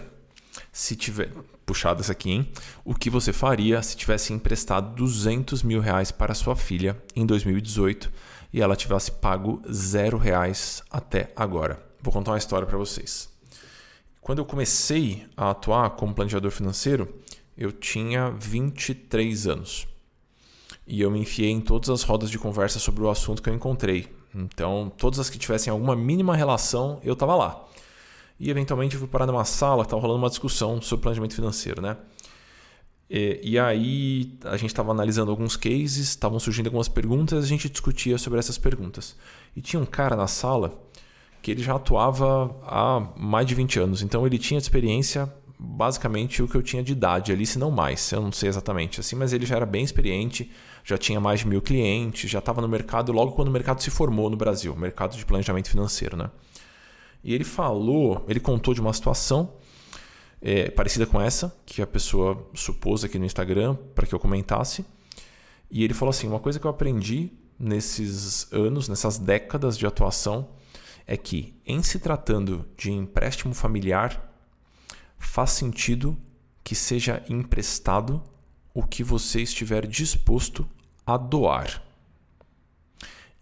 se 0.71 0.95
tiver. 0.95 1.31
Puxado 1.65 2.01
essa 2.01 2.11
aqui, 2.11 2.29
hein? 2.29 2.51
O 2.85 2.93
que 2.93 3.09
você 3.09 3.33
faria 3.33 3.81
se 3.81 3.97
tivesse 3.97 4.31
emprestado 4.31 4.95
200 4.95 5.63
mil 5.63 5.81
reais 5.81 6.11
para 6.11 6.35
sua 6.35 6.55
filha 6.55 6.95
em 7.15 7.25
2018 7.25 8.11
e 8.53 8.61
ela 8.61 8.75
tivesse 8.75 9.11
pago 9.11 9.61
zero 9.71 10.17
reais 10.17 10.83
até 10.91 11.33
agora? 11.35 11.83
Vou 12.01 12.13
contar 12.13 12.31
uma 12.31 12.37
história 12.37 12.67
para 12.67 12.77
vocês. 12.77 13.29
Quando 14.21 14.37
eu 14.37 14.45
comecei 14.45 15.25
a 15.35 15.49
atuar 15.49 15.89
como 15.91 16.13
planejador 16.13 16.51
financeiro, 16.51 17.11
eu 17.57 17.71
tinha 17.71 18.29
23 18.29 19.47
anos. 19.47 19.87
E 20.85 21.01
eu 21.01 21.09
me 21.09 21.19
enfiei 21.19 21.49
em 21.49 21.59
todas 21.59 21.89
as 21.89 22.03
rodas 22.03 22.29
de 22.29 22.37
conversa 22.37 22.79
sobre 22.79 23.03
o 23.03 23.09
assunto 23.09 23.41
que 23.41 23.49
eu 23.49 23.53
encontrei, 23.53 24.07
então, 24.33 24.91
todas 24.97 25.19
as 25.19 25.29
que 25.29 25.37
tivessem 25.37 25.71
alguma 25.71 25.95
mínima 25.95 26.35
relação, 26.35 26.99
eu 27.03 27.13
estava 27.13 27.35
lá. 27.35 27.65
E 28.39 28.49
eventualmente 28.49 28.95
eu 28.95 28.99
fui 28.99 29.09
parar 29.09 29.25
numa 29.25 29.45
sala 29.45 29.83
estava 29.83 30.01
rolando 30.01 30.19
uma 30.19 30.29
discussão 30.29 30.81
sobre 30.81 31.03
planejamento 31.03 31.33
financeiro, 31.33 31.81
né? 31.81 31.97
E, 33.09 33.39
e 33.41 33.59
aí 33.59 34.37
a 34.43 34.57
gente 34.57 34.69
estava 34.69 34.91
analisando 34.91 35.31
alguns 35.31 35.55
cases, 35.55 36.09
estavam 36.09 36.39
surgindo 36.39 36.67
algumas 36.67 36.87
perguntas, 36.87 37.43
a 37.43 37.47
gente 37.47 37.69
discutia 37.69 38.17
sobre 38.17 38.37
essas 38.37 38.57
perguntas. 38.57 39.15
E 39.55 39.61
tinha 39.61 39.79
um 39.79 39.85
cara 39.85 40.15
na 40.15 40.27
sala 40.27 40.79
que 41.41 41.51
ele 41.51 41.63
já 41.63 41.75
atuava 41.75 42.55
há 42.63 42.99
mais 43.15 43.47
de 43.47 43.55
20 43.55 43.79
anos, 43.79 44.01
então 44.01 44.25
ele 44.25 44.37
tinha 44.37 44.57
experiência 44.57 45.31
basicamente 45.59 46.41
o 46.43 46.47
que 46.47 46.55
eu 46.55 46.61
tinha 46.61 46.83
de 46.83 46.91
idade 46.91 47.31
ali, 47.31 47.45
se 47.45 47.57
não 47.57 47.71
mais, 47.71 48.11
eu 48.11 48.21
não 48.21 48.31
sei 48.31 48.49
exatamente 48.49 48.99
assim, 48.99 49.15
mas 49.15 49.33
ele 49.33 49.45
já 49.45 49.55
era 49.55 49.65
bem 49.65 49.83
experiente, 49.83 50.51
já 50.83 50.97
tinha 50.97 51.19
mais 51.19 51.39
de 51.39 51.47
mil 51.47 51.61
clientes, 51.61 52.29
já 52.29 52.39
estava 52.39 52.61
no 52.61 52.67
mercado 52.67 53.11
logo 53.11 53.31
quando 53.31 53.47
o 53.47 53.51
mercado 53.51 53.81
se 53.81 53.89
formou 53.89 54.29
no 54.29 54.37
Brasil, 54.37 54.75
mercado 54.75 55.17
de 55.17 55.25
planejamento 55.25 55.69
financeiro, 55.69 56.15
né? 56.15 56.29
E 57.23 57.33
ele 57.33 57.43
falou, 57.43 58.23
ele 58.27 58.39
contou 58.39 58.73
de 58.73 58.79
uma 58.79 58.93
situação 58.93 59.53
é, 60.41 60.69
parecida 60.69 61.05
com 61.05 61.19
essa, 61.19 61.55
que 61.65 61.81
a 61.81 61.87
pessoa 61.87 62.47
supôs 62.53 63.03
aqui 63.03 63.17
no 63.17 63.25
Instagram 63.25 63.75
para 63.95 64.05
que 64.05 64.13
eu 64.13 64.19
comentasse. 64.19 64.85
E 65.69 65.83
ele 65.83 65.93
falou 65.93 66.11
assim: 66.11 66.27
uma 66.27 66.39
coisa 66.39 66.59
que 66.59 66.65
eu 66.65 66.71
aprendi 66.71 67.31
nesses 67.59 68.51
anos, 68.53 68.87
nessas 68.87 69.17
décadas 69.17 69.77
de 69.77 69.85
atuação, 69.85 70.49
é 71.05 71.17
que, 71.17 71.59
em 71.65 71.81
se 71.81 71.99
tratando 71.99 72.65
de 72.77 72.91
empréstimo 72.91 73.53
familiar, 73.53 74.26
faz 75.17 75.51
sentido 75.51 76.17
que 76.63 76.75
seja 76.75 77.23
emprestado 77.29 78.21
o 78.73 78.83
que 78.83 79.03
você 79.03 79.41
estiver 79.41 79.87
disposto 79.87 80.67
a 81.05 81.17
doar. 81.17 81.81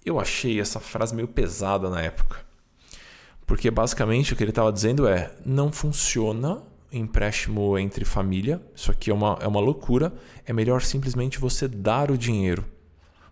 Eu 0.06 0.20
achei 0.20 0.60
essa 0.60 0.80
frase 0.80 1.16
meio 1.16 1.28
pesada 1.28 1.90
na 1.90 2.02
época. 2.02 2.46
Porque 3.46 3.70
basicamente 3.70 4.34
o 4.34 4.36
que 4.36 4.44
ele 4.44 4.52
estava 4.52 4.72
dizendo 4.72 5.08
é: 5.08 5.36
não 5.46 5.72
funciona 5.72 6.62
empréstimo 6.92 7.78
entre 7.78 8.06
família, 8.06 8.62
isso 8.74 8.90
aqui 8.92 9.12
é 9.12 9.14
uma, 9.14 9.38
é 9.42 9.48
uma 9.48 9.60
loucura, 9.60 10.14
é 10.46 10.54
melhor 10.54 10.82
simplesmente 10.82 11.40
você 11.40 11.68
dar 11.68 12.10
o 12.10 12.18
dinheiro. 12.18 12.66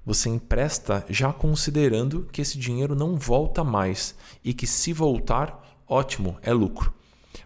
Você 0.06 0.28
empresta 0.28 1.06
já 1.10 1.32
considerando 1.32 2.28
que 2.32 2.42
esse 2.42 2.58
dinheiro 2.58 2.94
não 2.94 3.16
volta 3.16 3.64
mais 3.64 4.16
e 4.44 4.54
que 4.54 4.68
se 4.68 4.92
voltar, 4.92 5.82
ótimo, 5.88 6.38
é 6.42 6.52
lucro. 6.52 6.94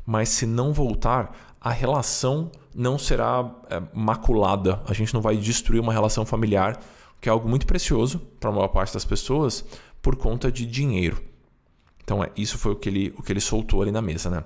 Mas 0.06 0.30
se 0.30 0.46
não 0.46 0.74
voltar, 0.74 1.56
a 1.60 1.72
relação 1.72 2.52
não 2.74 2.98
será 2.98 3.50
é, 3.70 3.82
maculada. 3.94 4.82
A 4.88 4.94
gente 4.94 5.14
não 5.14 5.22
vai 5.22 5.36
destruir 5.38 5.80
uma 5.80 5.94
relação 5.94 6.26
familiar, 6.26 6.80
que 7.20 7.28
é 7.28 7.32
algo 7.32 7.50
muito 7.50 7.66
precioso 7.66 8.20
para 8.40 8.50
a 8.50 8.54
maior 8.54 8.68
parte 8.68 8.94
das 8.94 9.06
pessoas, 9.06 9.66
por 10.02 10.16
conta 10.16 10.52
de 10.52 10.66
dinheiro. 10.66 11.22
Então, 12.04 12.24
é, 12.24 12.32
isso 12.38 12.58
foi 12.58 12.72
o 12.72 12.76
que 12.76 12.88
ele, 12.88 13.14
o 13.18 13.24
que 13.24 13.32
ele 13.32 13.42
soltou 13.42 13.82
ali 13.82 13.92
na 13.92 14.02
mesa, 14.02 14.30
né? 14.30 14.44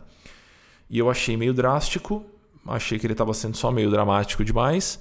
E 0.89 0.97
eu 0.97 1.09
achei 1.09 1.37
meio 1.37 1.53
drástico, 1.53 2.25
achei 2.67 2.97
que 2.97 3.05
ele 3.05 3.13
estava 3.13 3.33
sendo 3.33 3.55
só 3.55 3.71
meio 3.71 3.89
dramático 3.89 4.43
demais. 4.43 4.99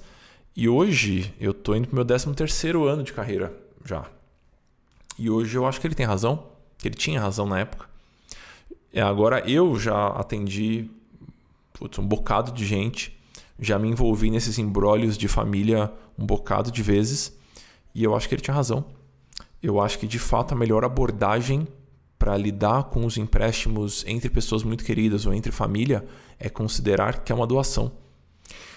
E 0.55 0.67
hoje 0.67 1.33
eu 1.39 1.51
estou 1.51 1.75
indo 1.75 1.87
para 1.87 1.93
o 1.93 1.95
meu 1.95 2.05
13 2.05 2.33
terceiro 2.33 2.85
ano 2.85 3.03
de 3.03 3.13
carreira 3.13 3.53
já. 3.85 4.05
E 5.17 5.29
hoje 5.29 5.57
eu 5.57 5.65
acho 5.65 5.79
que 5.79 5.87
ele 5.87 5.95
tem 5.95 6.05
razão, 6.05 6.47
que 6.77 6.87
ele 6.87 6.95
tinha 6.95 7.19
razão 7.19 7.45
na 7.45 7.59
época. 7.59 7.90
É, 8.93 9.01
agora 9.01 9.39
eu 9.49 9.79
já 9.79 10.07
atendi 10.07 10.89
putz, 11.73 11.97
um 11.97 12.05
bocado 12.05 12.51
de 12.51 12.65
gente, 12.65 13.17
já 13.59 13.79
me 13.79 13.87
envolvi 13.87 14.29
nesses 14.29 14.59
embrólios 14.59 15.17
de 15.17 15.27
família 15.27 15.91
um 16.17 16.25
bocado 16.25 16.71
de 16.71 16.83
vezes 16.83 17.35
e 17.95 18.03
eu 18.03 18.15
acho 18.15 18.27
que 18.27 18.35
ele 18.35 18.41
tinha 18.41 18.55
razão. 18.55 18.85
Eu 19.61 19.79
acho 19.79 19.97
que 19.99 20.07
de 20.07 20.19
fato 20.19 20.53
a 20.53 20.57
melhor 20.57 20.83
abordagem 20.83 21.67
para 22.17 22.37
lidar 22.37 22.85
com 22.85 23.05
os 23.05 23.17
empréstimos 23.17 24.03
entre 24.05 24.29
pessoas 24.29 24.63
muito 24.63 24.83
queridas 24.83 25.25
ou 25.25 25.33
entre 25.33 25.51
família 25.51 26.05
é 26.39 26.49
considerar 26.49 27.23
que 27.23 27.31
é 27.31 27.35
uma 27.35 27.47
doação. 27.47 27.91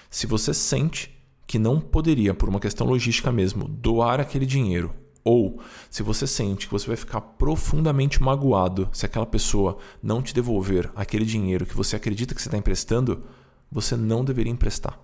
Se 0.09 0.25
você 0.25 0.53
sente 0.53 1.15
que 1.45 1.59
não 1.59 1.79
poderia, 1.79 2.33
por 2.33 2.49
uma 2.49 2.59
questão 2.59 2.87
logística 2.87 3.31
mesmo, 3.31 3.67
doar 3.67 4.19
aquele 4.19 4.45
dinheiro, 4.45 4.93
ou 5.25 5.59
se 5.89 6.03
você 6.03 6.27
sente 6.27 6.67
que 6.67 6.71
você 6.71 6.85
vai 6.85 6.95
ficar 6.95 7.19
profundamente 7.19 8.21
magoado 8.21 8.87
se 8.93 9.07
aquela 9.07 9.25
pessoa 9.25 9.77
não 10.01 10.21
te 10.21 10.33
devolver 10.33 10.91
aquele 10.95 11.25
dinheiro 11.25 11.65
que 11.65 11.75
você 11.75 11.95
acredita 11.95 12.35
que 12.35 12.41
você 12.41 12.47
está 12.47 12.57
emprestando, 12.57 13.23
você 13.71 13.97
não 13.97 14.23
deveria 14.23 14.53
emprestar. 14.53 14.99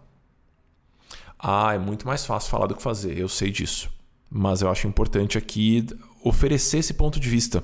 Ah, 1.40 1.74
é 1.74 1.80
muito 1.80 2.06
mais 2.06 2.24
fácil 2.24 2.52
falar 2.52 2.68
do 2.68 2.76
que 2.76 2.84
fazer, 2.84 3.18
eu 3.18 3.28
sei 3.28 3.50
disso. 3.50 3.90
Mas 4.30 4.62
eu 4.62 4.70
acho 4.70 4.88
importante 4.88 5.40
aqui 5.40 5.88
oferecer 6.24 6.78
esse 6.78 6.94
ponto 6.94 7.20
de 7.20 7.28
vista 7.28 7.64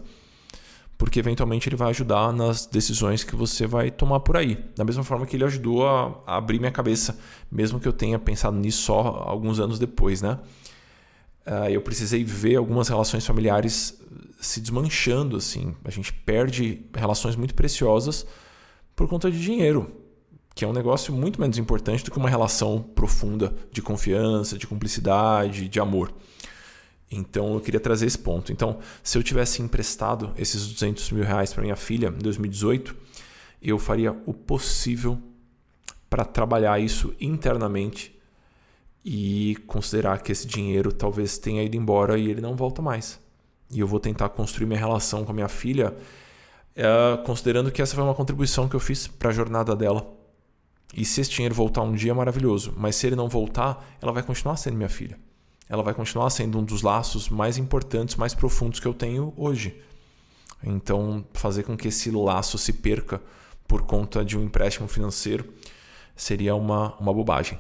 porque 0.98 1.20
eventualmente 1.20 1.70
ele 1.70 1.76
vai 1.76 1.90
ajudar 1.92 2.34
nas 2.34 2.66
decisões 2.66 3.24
que 3.24 3.36
você 3.36 3.68
vai 3.68 3.92
tomar 3.92 4.22
por 4.22 4.36
aí. 4.36 4.58
Da 4.76 4.84
mesma 4.84 5.04
forma 5.04 5.28
que 5.28 5.36
ele 5.36 5.44
ajudou 5.44 5.88
a, 5.88 6.24
abrir 6.26 6.60
minha 6.60 6.72
cabeça, 6.72 7.20
mesmo 7.52 7.80
que 7.80 7.88
eu 7.88 7.94
tenha 7.94 8.18
pensado 8.18 8.58
nisso 8.58 8.82
só 8.82 9.24
alguns 9.28 9.60
anos 9.60 9.78
depois, 9.78 10.24
né? 10.24 10.40
Uh, 11.48 11.70
eu 11.70 11.82
precisei 11.82 12.26
ver 12.26 12.58
algumas 12.58 12.90
relações 12.90 13.26
familiares 13.26 13.98
se 14.40 14.60
desmanchando, 14.60 15.38
assim. 15.38 15.74
A 15.86 15.90
gente 15.90 16.12
perde 16.12 16.86
relações 16.94 17.38
muito 17.38 17.56
preciosas 17.56 18.26
por 18.94 19.08
conta 19.08 19.32
de 19.32 19.42
dinheiro, 19.42 19.90
que 20.54 20.66
é 20.66 20.68
um 20.68 20.74
negócio 20.74 21.14
muito 21.14 21.40
menos 21.40 21.58
importante 21.58 22.04
do 22.04 22.12
que 22.12 22.18
uma 22.18 22.30
relação 22.30 22.82
profunda 22.82 23.54
de 23.72 23.82
confiança, 23.82 24.58
de 24.58 24.68
cumplicidade, 24.68 25.70
de 25.70 25.80
amor. 25.80 26.14
Então 27.10 27.54
eu 27.54 27.62
queria 27.62 27.80
trazer 27.80 28.06
esse 28.06 28.20
ponto. 28.20 28.52
Então, 28.52 28.80
se 29.02 29.18
eu 29.18 29.24
tivesse 29.24 29.62
emprestado 29.62 30.34
esses 30.38 30.68
200 30.68 31.12
mil 31.12 31.24
reais 31.24 31.54
para 31.54 31.64
minha 31.64 31.76
filha 31.76 32.08
em 32.08 32.22
2018, 32.22 32.96
eu 33.62 33.80
faria 33.80 34.12
o 34.26 34.34
possível 34.34 35.18
para 36.10 36.26
trabalhar 36.26 36.80
isso 36.80 37.14
internamente 37.20 38.17
e 39.10 39.56
considerar 39.68 40.22
que 40.22 40.34
esse 40.34 40.46
dinheiro 40.46 40.92
talvez 40.92 41.38
tenha 41.38 41.64
ido 41.64 41.78
embora 41.78 42.18
e 42.18 42.30
ele 42.30 42.42
não 42.42 42.58
volta 42.58 42.82
mais. 42.82 43.18
E 43.72 43.80
eu 43.80 43.88
vou 43.88 44.02
tentar 44.02 44.28
construir 44.28 44.66
minha 44.66 44.80
relação 44.80 45.24
com 45.24 45.32
a 45.32 45.34
minha 45.34 45.48
filha, 45.48 45.96
é, 46.76 47.18
considerando 47.26 47.72
que 47.72 47.82
essa 47.82 47.96
foi 47.96 48.04
uma 48.04 48.14
contribuição 48.14 48.68
que 48.68 48.76
eu 48.76 48.80
fiz 48.82 49.08
para 49.08 49.30
a 49.30 49.34
jornada 49.34 49.76
dela. 49.78 50.06
E 50.94 51.06
se 51.06 51.22
esse 51.22 51.30
dinheiro 51.30 51.56
voltar 51.56 51.84
um 51.84 51.94
dia, 51.94 52.12
é 52.12 52.14
maravilhoso. 52.14 52.74
Mas 52.76 52.98
se 52.98 53.08
ele 53.08 53.16
não 53.16 53.30
voltar, 53.30 53.98
ela 54.02 54.12
vai 54.12 54.24
continuar 54.24 54.58
sendo 54.58 54.76
minha 54.76 54.90
filha 54.90 55.18
ela 55.70 55.84
vai 55.84 55.94
continuar 55.94 56.30
sendo 56.30 56.60
um 56.60 56.64
dos 56.64 56.82
laços 56.82 57.30
mais 57.30 57.58
importantes, 57.58 58.16
mais 58.16 58.34
profundos 58.34 58.80
que 58.80 58.88
eu 58.88 58.94
tenho 58.94 59.34
hoje. 59.36 59.82
Então, 60.64 61.26
fazer 61.34 61.64
com 61.64 61.76
que 61.76 61.90
esse 61.90 62.10
laço 62.10 62.58
se 62.58 62.74
perca 62.74 63.22
por 63.68 63.82
conta 63.82 64.24
de 64.24 64.38
um 64.38 64.44
empréstimo 64.44 64.88
financeiro 64.88 65.46
seria 66.16 66.56
uma, 66.56 66.96
uma 66.96 67.14
bobagem. 67.14 67.60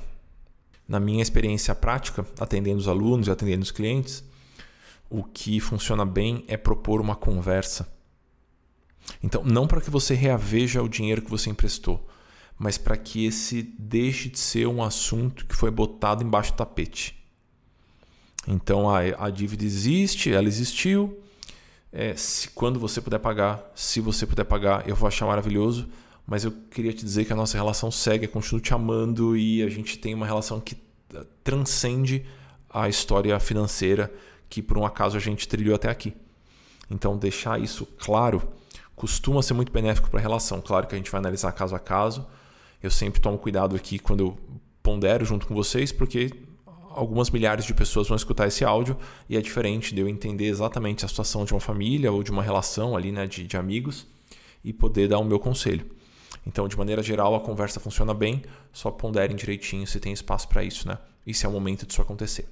Na 0.88 1.00
minha 1.00 1.22
experiência 1.22 1.76
prática, 1.76 2.26
atendendo 2.40 2.80
os 2.80 2.88
alunos 2.88 3.28
e 3.28 3.32
atendendo 3.32 3.64
os 3.64 3.72
clientes, 3.72 4.24
o 5.10 5.24
que 5.24 5.60
funciona 5.60 6.06
bem 6.06 6.46
é 6.48 6.56
propor 6.56 7.02
uma 7.02 7.16
conversa. 7.16 7.92
Então, 9.22 9.44
não 9.44 9.68
para 9.68 9.82
que 9.82 9.90
você 9.90 10.14
reaveja 10.14 10.82
o 10.82 10.90
dinheiro 10.90 11.22
que 11.22 11.30
você 11.30 11.50
emprestou, 11.50 12.08
mas 12.58 12.78
para 12.78 12.98
que 12.98 13.26
esse 13.26 13.62
deixe 13.78 14.30
de 14.30 14.40
ser 14.40 14.68
um 14.68 14.84
assunto 14.84 15.46
que 15.46 15.56
foi 15.56 15.70
botado 15.70 16.24
embaixo 16.24 16.52
do 16.54 16.58
tapete. 16.58 17.18
Então 18.48 18.90
a, 18.90 19.00
a 19.26 19.30
dívida 19.30 19.66
existe, 19.66 20.32
ela 20.32 20.48
existiu. 20.48 21.22
É, 21.92 22.16
se, 22.16 22.50
quando 22.50 22.80
você 22.80 23.02
puder 23.02 23.20
pagar, 23.20 23.72
se 23.76 24.00
você 24.00 24.26
puder 24.26 24.46
pagar, 24.46 24.88
eu 24.88 24.96
vou 24.96 25.08
achar 25.08 25.26
maravilhoso. 25.26 25.88
Mas 26.28 26.44
eu 26.44 26.52
queria 26.52 26.92
te 26.92 27.06
dizer 27.06 27.24
que 27.24 27.32
a 27.32 27.36
nossa 27.36 27.58
relação 27.58 27.90
segue, 27.90 28.26
eu 28.26 28.30
continuo 28.30 28.60
te 28.60 28.74
amando 28.74 29.38
e 29.38 29.64
a 29.64 29.70
gente 29.70 29.98
tem 29.98 30.14
uma 30.14 30.26
relação 30.26 30.60
que 30.60 30.76
eh, 31.16 31.26
transcende 31.42 32.26
a 32.70 32.90
história 32.90 33.40
financeira 33.40 34.14
que 34.50 34.62
por 34.62 34.78
um 34.78 34.86
acaso 34.86 35.16
a 35.16 35.22
gente 35.22 35.48
trilhou 35.48 35.74
até 35.74 35.90
aqui. 35.90 36.14
Então 36.92 37.18
deixar 37.18 37.60
isso 37.62 37.86
claro 37.98 38.42
costuma 38.94 39.42
ser 39.42 39.54
muito 39.54 39.72
benéfico 39.72 40.10
para 40.10 40.20
a 40.20 40.22
relação. 40.22 40.60
Claro 40.60 40.86
que 40.86 40.96
a 40.96 40.98
gente 40.98 41.10
vai 41.10 41.20
analisar 41.20 41.52
caso 41.54 41.76
a 41.76 41.80
caso. 41.80 42.28
Eu 42.84 42.92
sempre 42.92 43.22
tomo 43.22 43.38
cuidado 43.38 43.76
aqui 43.76 43.98
quando 43.98 44.20
eu 44.22 44.38
pondero 44.84 45.24
junto 45.24 45.48
com 45.48 45.56
vocês, 45.56 45.92
porque 45.92 46.32
algumas 46.90 47.30
milhares 47.30 47.64
de 47.64 47.74
pessoas 47.74 48.08
vão 48.08 48.18
escutar 48.18 48.48
esse 48.48 48.66
áudio 48.66 48.98
e 49.30 49.38
é 49.38 49.42
diferente 49.42 49.94
de 49.94 50.02
eu 50.02 50.10
entender 50.10 50.46
exatamente 50.46 51.06
a 51.06 51.08
situação 51.08 51.46
de 51.46 51.54
uma 51.54 51.60
família 51.60 52.12
ou 52.12 52.24
de 52.24 52.32
uma 52.32 52.42
relação 52.42 52.98
ali, 52.98 53.12
né, 53.12 53.28
de, 53.28 53.46
de 53.46 53.56
amigos 53.56 54.08
e 54.64 54.74
poder 54.74 55.08
dar 55.08 55.20
o 55.20 55.24
meu 55.24 55.40
conselho. 55.40 55.97
Então, 56.48 56.66
de 56.66 56.78
maneira 56.78 57.04
geral, 57.04 57.36
a 57.36 57.42
conversa 57.42 57.78
funciona 57.78 58.14
bem, 58.14 58.42
só 58.72 58.90
ponderem 58.90 59.36
direitinho 59.36 59.86
se 59.86 60.00
tem 60.00 60.14
espaço 60.14 60.48
para 60.48 60.64
isso, 60.64 60.88
né? 60.88 60.98
E 61.26 61.34
se 61.34 61.46
é 61.46 61.50
o 61.50 61.52
momento 61.52 61.86
disso 61.86 62.02
acontecer. 62.02 62.48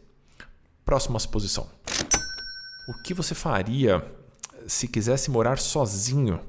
Próxima 0.83 1.15
exposição. 1.15 1.69
O 2.89 3.03
que 3.03 3.13
você 3.13 3.33
faria 3.33 4.05
se 4.67 4.89
quisesse 4.89 5.31
morar 5.31 5.57
sozinho, 5.57 6.41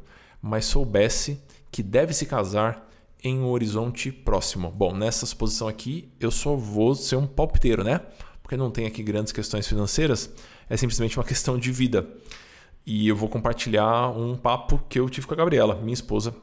mas 0.42 0.64
soubesse 0.64 1.40
que 1.70 1.84
deve 1.84 2.12
se 2.12 2.26
casar 2.26 2.90
em 3.22 3.38
um 3.38 3.48
horizonte 3.48 4.10
próximo. 4.10 4.68
Bom, 4.68 4.92
nessa 4.92 5.24
exposição 5.24 5.68
aqui 5.68 6.10
eu 6.18 6.32
só 6.32 6.56
vou 6.56 6.96
ser 6.96 7.14
um 7.14 7.28
palpiteiro, 7.28 7.84
né? 7.84 8.00
Porque 8.42 8.56
não 8.56 8.72
tem 8.72 8.86
aqui 8.86 9.04
grandes 9.04 9.32
questões 9.32 9.68
financeiras, 9.68 10.30
é 10.68 10.76
simplesmente 10.76 11.16
uma 11.16 11.24
questão 11.24 11.56
de 11.56 11.70
vida. 11.70 12.08
E 12.84 13.06
eu 13.06 13.14
vou 13.14 13.28
compartilhar 13.28 14.10
um 14.10 14.36
papo 14.36 14.80
que 14.88 14.98
eu 14.98 15.08
tive 15.08 15.28
com 15.28 15.34
a 15.34 15.36
Gabriela, 15.36 15.76
minha 15.76 15.94
esposa. 15.94 16.34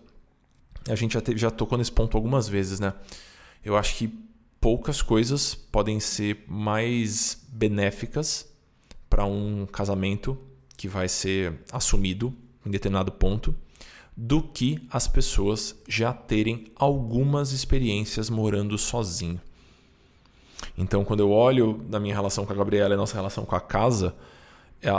A 0.89 0.95
gente 0.95 1.13
já, 1.13 1.21
teve, 1.21 1.39
já 1.39 1.49
tocou 1.49 1.77
nesse 1.77 1.91
ponto 1.91 2.17
algumas 2.17 2.47
vezes, 2.47 2.79
né? 2.79 2.93
Eu 3.63 3.77
acho 3.77 3.95
que 3.95 4.13
poucas 4.59 5.01
coisas 5.01 5.55
podem 5.55 5.99
ser 5.99 6.43
mais 6.47 7.45
benéficas 7.49 8.49
para 9.09 9.25
um 9.25 9.65
casamento 9.65 10.37
que 10.77 10.87
vai 10.87 11.07
ser 11.07 11.61
assumido 11.71 12.33
em 12.65 12.71
determinado 12.71 13.11
ponto 13.11 13.55
do 14.15 14.41
que 14.41 14.85
as 14.89 15.07
pessoas 15.07 15.75
já 15.87 16.13
terem 16.13 16.65
algumas 16.75 17.51
experiências 17.51 18.29
morando 18.29 18.77
sozinho. 18.77 19.39
Então, 20.77 21.03
quando 21.03 21.19
eu 21.19 21.31
olho 21.31 21.83
na 21.89 21.99
minha 21.99 22.13
relação 22.13 22.45
com 22.45 22.53
a 22.53 22.55
Gabriela 22.55 22.93
e 22.93 22.97
nossa 22.97 23.15
relação 23.15 23.45
com 23.45 23.55
a 23.55 23.61
casa, 23.61 24.15
é, 24.81 24.89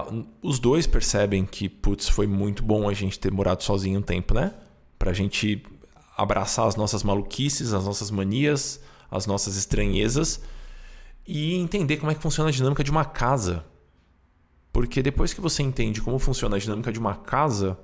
os 0.42 0.58
dois 0.58 0.86
percebem 0.86 1.44
que, 1.44 1.68
putz, 1.68 2.08
foi 2.08 2.26
muito 2.26 2.62
bom 2.62 2.88
a 2.88 2.92
gente 2.92 3.18
ter 3.18 3.32
morado 3.32 3.62
sozinho 3.62 4.00
um 4.00 4.02
tempo, 4.02 4.34
né? 4.34 4.54
Pra 4.98 5.12
gente 5.12 5.62
abraçar 6.16 6.66
as 6.66 6.76
nossas 6.76 7.02
maluquices, 7.02 7.72
as 7.72 7.84
nossas 7.84 8.10
manias, 8.10 8.80
as 9.10 9.26
nossas 9.26 9.56
estranhezas 9.56 10.40
e 11.26 11.54
entender 11.54 11.96
como 11.96 12.12
é 12.12 12.14
que 12.14 12.22
funciona 12.22 12.50
a 12.50 12.52
dinâmica 12.52 12.84
de 12.84 12.90
uma 12.90 13.04
casa. 13.04 13.64
Porque 14.72 15.02
depois 15.02 15.32
que 15.32 15.40
você 15.40 15.62
entende 15.62 16.00
como 16.02 16.18
funciona 16.18 16.56
a 16.56 16.58
dinâmica 16.58 16.92
de 16.92 16.98
uma 16.98 17.14
casa, 17.14 17.78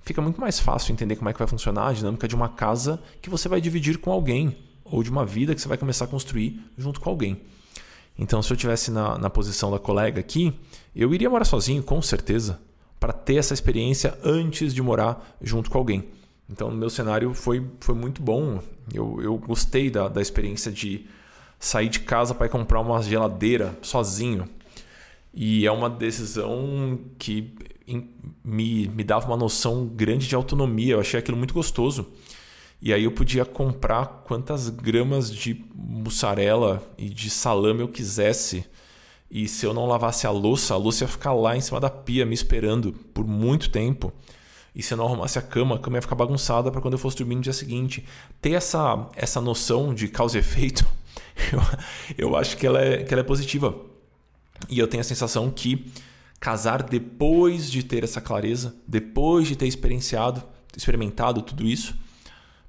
fica 0.00 0.22
muito 0.22 0.40
mais 0.40 0.58
fácil 0.58 0.92
entender 0.92 1.16
como 1.16 1.28
é 1.28 1.32
que 1.32 1.38
vai 1.38 1.48
funcionar 1.48 1.88
a 1.88 1.92
dinâmica 1.92 2.28
de 2.28 2.34
uma 2.34 2.48
casa 2.48 3.02
que 3.20 3.28
você 3.28 3.48
vai 3.48 3.60
dividir 3.60 3.98
com 3.98 4.12
alguém 4.12 4.56
ou 4.84 5.02
de 5.02 5.10
uma 5.10 5.26
vida 5.26 5.54
que 5.54 5.60
você 5.60 5.68
vai 5.68 5.76
começar 5.76 6.04
a 6.04 6.08
construir 6.08 6.60
junto 6.76 7.00
com 7.00 7.10
alguém. 7.10 7.40
Então, 8.18 8.42
se 8.42 8.52
eu 8.52 8.56
tivesse 8.56 8.90
na, 8.90 9.18
na 9.18 9.30
posição 9.30 9.70
da 9.70 9.78
colega 9.78 10.18
aqui, 10.18 10.52
eu 10.94 11.12
iria 11.14 11.30
morar 11.30 11.44
sozinho, 11.44 11.82
com 11.82 12.00
certeza, 12.02 12.60
para 12.98 13.12
ter 13.12 13.36
essa 13.36 13.54
experiência 13.54 14.18
antes 14.24 14.74
de 14.74 14.82
morar 14.82 15.36
junto 15.40 15.70
com 15.70 15.78
alguém. 15.78 16.08
Então, 16.50 16.70
no 16.70 16.76
meu 16.76 16.88
cenário 16.88 17.34
foi, 17.34 17.64
foi 17.80 17.94
muito 17.94 18.22
bom. 18.22 18.62
Eu, 18.92 19.20
eu 19.20 19.36
gostei 19.36 19.90
da, 19.90 20.08
da 20.08 20.20
experiência 20.20 20.72
de 20.72 21.06
sair 21.58 21.88
de 21.88 22.00
casa 22.00 22.34
para 22.34 22.46
ir 22.46 22.50
comprar 22.50 22.80
uma 22.80 23.02
geladeira 23.02 23.76
sozinho. 23.82 24.48
E 25.34 25.66
é 25.66 25.70
uma 25.70 25.90
decisão 25.90 26.98
que 27.18 27.54
me, 28.42 28.88
me 28.88 29.04
dava 29.04 29.26
uma 29.26 29.36
noção 29.36 29.86
grande 29.86 30.26
de 30.26 30.34
autonomia. 30.34 30.94
Eu 30.94 31.00
achei 31.00 31.20
aquilo 31.20 31.36
muito 31.36 31.54
gostoso. 31.54 32.06
E 32.80 32.92
aí 32.92 33.04
eu 33.04 33.12
podia 33.12 33.44
comprar 33.44 34.22
quantas 34.24 34.68
gramas 34.68 35.30
de 35.30 35.64
mussarela 35.74 36.82
e 36.96 37.08
de 37.08 37.28
salame 37.28 37.80
eu 37.80 37.88
quisesse. 37.88 38.64
E 39.30 39.46
se 39.48 39.66
eu 39.66 39.74
não 39.74 39.86
lavasse 39.86 40.26
a 40.26 40.30
louça, 40.30 40.74
a 40.74 40.76
louça 40.76 41.04
ia 41.04 41.08
ficar 41.08 41.34
lá 41.34 41.56
em 41.56 41.60
cima 41.60 41.80
da 41.80 41.90
pia 41.90 42.24
me 42.24 42.34
esperando 42.34 42.92
por 43.12 43.26
muito 43.26 43.68
tempo. 43.68 44.12
E 44.74 44.82
se 44.82 44.94
eu 44.94 44.98
não 44.98 45.06
arrumasse 45.06 45.38
a 45.38 45.42
cama, 45.42 45.76
a 45.76 45.78
cama 45.78 45.96
ia 45.96 46.02
ficar 46.02 46.14
bagunçada 46.14 46.70
para 46.70 46.80
quando 46.80 46.94
eu 46.94 46.98
fosse 46.98 47.16
dormir 47.16 47.36
no 47.36 47.40
dia 47.40 47.52
seguinte. 47.52 48.04
Ter 48.40 48.52
essa, 48.52 49.08
essa 49.16 49.40
noção 49.40 49.94
de 49.94 50.08
causa 50.08 50.36
e 50.36 50.40
efeito, 50.40 50.86
eu, 52.16 52.28
eu 52.30 52.36
acho 52.36 52.56
que 52.56 52.66
ela, 52.66 52.80
é, 52.80 53.02
que 53.02 53.12
ela 53.12 53.20
é 53.20 53.24
positiva. 53.24 53.74
E 54.68 54.78
eu 54.78 54.86
tenho 54.86 55.00
a 55.00 55.04
sensação 55.04 55.50
que 55.50 55.90
casar 56.40 56.82
depois 56.82 57.70
de 57.70 57.82
ter 57.82 58.04
essa 58.04 58.20
clareza, 58.20 58.74
depois 58.86 59.48
de 59.48 59.56
ter 59.56 59.66
experienciado, 59.66 60.42
experimentado 60.76 61.42
tudo 61.42 61.64
isso, 61.64 61.94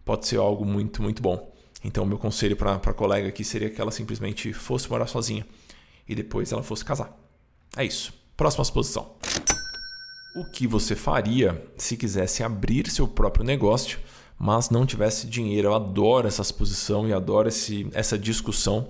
pode 0.04 0.28
ser 0.28 0.38
algo 0.38 0.66
muito, 0.66 1.02
muito 1.02 1.22
bom. 1.22 1.54
Então, 1.84 2.06
meu 2.06 2.18
conselho 2.18 2.56
para 2.58 2.76
a 2.76 2.94
colega 2.94 3.30
aqui 3.30 3.44
seria 3.44 3.70
que 3.70 3.80
ela 3.80 3.92
simplesmente 3.92 4.52
fosse 4.52 4.90
morar 4.90 5.08
sozinha 5.08 5.46
e 6.08 6.16
depois 6.16 6.52
ela 6.52 6.64
fosse 6.64 6.84
casar. 6.84 7.16
É 7.78 7.86
isso. 7.86 8.14
Próxima 8.36 8.64
exposição. 8.64 9.16
O 10.36 10.46
que 10.46 10.68
você 10.68 10.96
faria 10.96 11.64
se 11.78 11.98
quisesse 11.98 12.44
abrir 12.44 12.90
seu 12.90 13.08
próprio 13.08 13.44
negócio, 13.44 14.00
mas 14.38 14.70
não 14.70 14.86
tivesse 14.86 15.26
dinheiro? 15.26 15.70
Eu 15.70 15.74
adoro 15.74 16.28
essa 16.28 16.42
exposição 16.42 17.08
e 17.08 17.14
adoro 17.14 17.50
esse, 17.50 17.88
essa 17.94 18.18
discussão. 18.18 18.88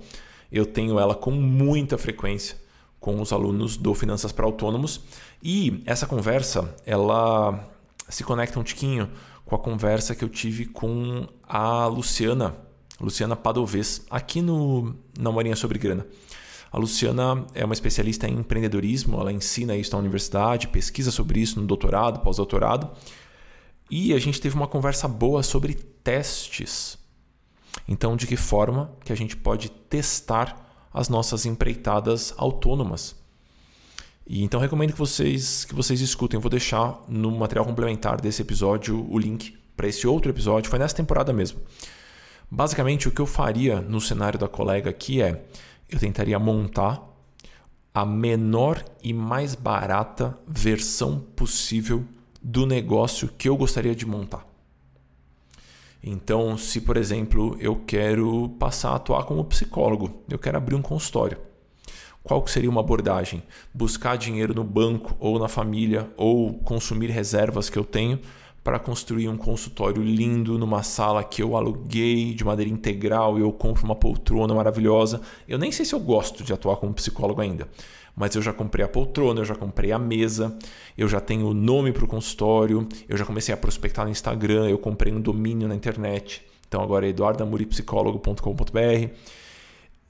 Eu 0.52 0.66
tenho 0.66 0.98
ela 0.98 1.14
com 1.14 1.30
muita 1.30 1.96
frequência 1.96 2.56
com 3.00 3.20
os 3.20 3.32
alunos 3.32 3.78
do 3.78 3.94
Finanças 3.94 4.30
para 4.30 4.44
Autônomos 4.44 5.00
e 5.42 5.82
essa 5.86 6.06
conversa 6.06 6.74
ela 6.84 7.66
se 8.08 8.22
conecta 8.22 8.60
um 8.60 8.62
tiquinho 8.62 9.08
com 9.46 9.56
a 9.56 9.58
conversa 9.58 10.14
que 10.14 10.22
eu 10.22 10.28
tive 10.28 10.66
com 10.66 11.26
a 11.48 11.86
Luciana, 11.86 12.54
Luciana 13.00 13.34
Padovez, 13.34 14.04
aqui 14.10 14.42
no 14.42 14.94
na 15.18 15.32
Morinha 15.32 15.56
sobre 15.56 15.78
Grana. 15.78 16.06
A 16.72 16.78
Luciana 16.78 17.44
é 17.52 17.64
uma 17.64 17.74
especialista 17.74 18.28
em 18.28 18.38
empreendedorismo, 18.38 19.20
ela 19.20 19.32
ensina 19.32 19.76
isso 19.76 19.92
na 19.92 19.98
universidade, 19.98 20.68
pesquisa 20.68 21.10
sobre 21.10 21.40
isso 21.40 21.60
no 21.60 21.66
doutorado, 21.66 22.20
pós-doutorado. 22.20 22.90
E 23.90 24.14
a 24.14 24.18
gente 24.20 24.40
teve 24.40 24.54
uma 24.54 24.68
conversa 24.68 25.08
boa 25.08 25.42
sobre 25.42 25.74
testes. 25.74 26.96
Então, 27.88 28.16
de 28.16 28.26
que 28.26 28.36
forma 28.36 28.92
que 29.04 29.12
a 29.12 29.16
gente 29.16 29.36
pode 29.36 29.68
testar 29.68 30.88
as 30.92 31.08
nossas 31.08 31.44
empreitadas 31.44 32.32
autônomas? 32.36 33.16
E 34.32 34.44
então 34.44 34.60
recomendo 34.60 34.92
que 34.92 34.98
vocês 34.98 35.64
que 35.64 35.74
vocês 35.74 36.00
escutem. 36.00 36.36
Eu 36.38 36.40
vou 36.40 36.50
deixar 36.50 37.02
no 37.08 37.32
material 37.32 37.64
complementar 37.64 38.20
desse 38.20 38.42
episódio 38.42 39.04
o 39.10 39.18
link 39.18 39.58
para 39.76 39.88
esse 39.88 40.06
outro 40.06 40.30
episódio. 40.30 40.70
Foi 40.70 40.78
nessa 40.78 40.94
temporada 40.94 41.32
mesmo. 41.32 41.60
Basicamente, 42.48 43.08
o 43.08 43.10
que 43.10 43.20
eu 43.20 43.26
faria 43.26 43.80
no 43.80 44.00
cenário 44.00 44.38
da 44.38 44.46
colega 44.46 44.88
aqui 44.88 45.20
é 45.20 45.44
eu 45.90 45.98
tentaria 45.98 46.38
montar 46.38 47.02
a 47.92 48.04
menor 48.06 48.84
e 49.02 49.12
mais 49.12 49.54
barata 49.54 50.38
versão 50.46 51.20
possível 51.34 52.04
do 52.40 52.64
negócio 52.64 53.28
que 53.36 53.48
eu 53.48 53.56
gostaria 53.56 53.94
de 53.94 54.06
montar. 54.06 54.46
Então, 56.02 56.56
se 56.56 56.80
por 56.80 56.96
exemplo 56.96 57.56
eu 57.60 57.76
quero 57.86 58.48
passar 58.58 58.90
a 58.90 58.96
atuar 58.96 59.24
como 59.24 59.44
psicólogo, 59.44 60.22
eu 60.30 60.38
quero 60.38 60.56
abrir 60.56 60.74
um 60.74 60.82
consultório. 60.82 61.36
Qual 62.22 62.46
seria 62.46 62.70
uma 62.70 62.80
abordagem? 62.80 63.42
Buscar 63.72 64.16
dinheiro 64.16 64.54
no 64.54 64.62
banco 64.62 65.16
ou 65.18 65.38
na 65.38 65.48
família 65.48 66.10
ou 66.16 66.54
consumir 66.60 67.10
reservas 67.10 67.68
que 67.68 67.78
eu 67.78 67.84
tenho 67.84 68.20
para 68.62 68.78
construir 68.78 69.28
um 69.28 69.36
consultório 69.36 70.02
lindo 70.02 70.58
numa 70.58 70.82
sala 70.82 71.24
que 71.24 71.42
eu 71.42 71.56
aluguei 71.56 72.34
de 72.34 72.44
maneira 72.44 72.70
integral 72.70 73.38
e 73.38 73.40
eu 73.40 73.52
compro 73.52 73.84
uma 73.84 73.94
poltrona 73.94 74.54
maravilhosa. 74.54 75.20
Eu 75.48 75.58
nem 75.58 75.72
sei 75.72 75.86
se 75.86 75.94
eu 75.94 76.00
gosto 76.00 76.44
de 76.44 76.52
atuar 76.52 76.76
como 76.76 76.92
psicólogo 76.92 77.40
ainda, 77.40 77.66
mas 78.14 78.34
eu 78.34 78.42
já 78.42 78.52
comprei 78.52 78.84
a 78.84 78.88
poltrona, 78.88 79.40
eu 79.40 79.44
já 79.44 79.54
comprei 79.54 79.92
a 79.92 79.98
mesa, 79.98 80.56
eu 80.96 81.08
já 81.08 81.20
tenho 81.20 81.46
o 81.46 81.54
nome 81.54 81.90
para 81.90 82.04
o 82.04 82.08
consultório, 82.08 82.86
eu 83.08 83.16
já 83.16 83.24
comecei 83.24 83.54
a 83.54 83.56
prospectar 83.56 84.04
no 84.04 84.10
Instagram, 84.10 84.68
eu 84.68 84.78
comprei 84.78 85.12
um 85.12 85.20
domínio 85.20 85.66
na 85.66 85.74
internet. 85.74 86.42
Então 86.68 86.82
agora 86.82 87.06
é 87.06 87.08
eduardamuripsicólogo.com.br. 87.08 89.08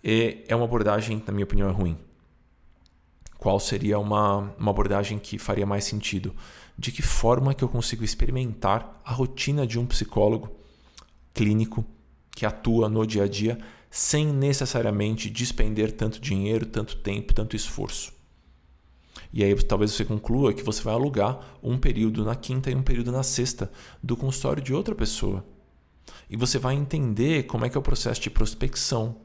É 0.03 0.57
uma 0.57 0.65
abordagem, 0.65 1.23
na 1.27 1.33
minha 1.33 1.45
opinião, 1.45 1.69
é 1.69 1.73
ruim. 1.73 1.97
Qual 3.41 3.59
seria 3.59 3.99
uma, 3.99 4.55
uma 4.59 4.71
abordagem 4.71 5.19
que 5.19 5.39
faria 5.39 5.67
mais 5.67 5.85
sentido? 5.85 6.33
de 6.81 6.91
que 6.91 7.03
forma 7.03 7.53
que 7.53 7.63
eu 7.63 7.69
consigo 7.69 8.03
experimentar 8.03 8.99
a 9.05 9.13
rotina 9.13 9.67
de 9.67 9.79
um 9.79 9.85
psicólogo 9.85 10.51
clínico 11.35 11.85
que 12.31 12.47
atua 12.47 12.89
no 12.89 13.07
dia 13.07 13.25
a 13.25 13.29
dia 13.29 13.59
sem 13.91 14.27
necessariamente 14.27 15.29
despender 15.29 15.93
tanto 15.93 16.19
dinheiro, 16.19 16.65
tanto 16.65 16.97
tempo, 16.97 17.35
tanto 17.35 17.55
esforço. 17.55 18.15
E 19.31 19.45
aí 19.45 19.55
talvez 19.63 19.93
você 19.93 20.07
conclua 20.07 20.55
que 20.55 20.63
você 20.63 20.83
vai 20.83 20.95
alugar 20.95 21.39
um 21.63 21.77
período 21.77 22.25
na 22.25 22.35
quinta 22.35 22.71
e 22.71 22.75
um 22.75 22.83
período 22.83 23.13
na 23.13 23.23
sexta 23.23 23.71
do 24.03 24.17
consultório 24.17 24.63
de 24.63 24.73
outra 24.73 24.95
pessoa. 24.95 25.45
E 26.31 26.37
você 26.37 26.59
vai 26.59 26.75
entender 26.75 27.43
como 27.43 27.67
é 27.67 27.69
que 27.69 27.77
é 27.77 27.81
o 27.81 27.83
processo 27.83 28.23
de 28.23 28.31
prospecção, 28.31 29.17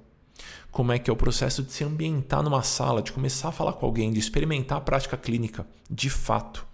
como 0.75 0.91
é 0.91 0.99
que 0.99 1.09
é 1.09 1.13
o 1.13 1.15
processo 1.15 1.63
de 1.63 1.71
se 1.71 1.85
ambientar 1.85 2.43
numa 2.43 2.61
sala, 2.61 3.01
de 3.01 3.13
começar 3.13 3.47
a 3.47 3.51
falar 3.53 3.71
com 3.71 3.85
alguém, 3.85 4.11
de 4.11 4.19
experimentar 4.19 4.77
a 4.77 4.81
prática 4.81 5.15
clínica, 5.15 5.65
de 5.89 6.09
fato 6.09 6.67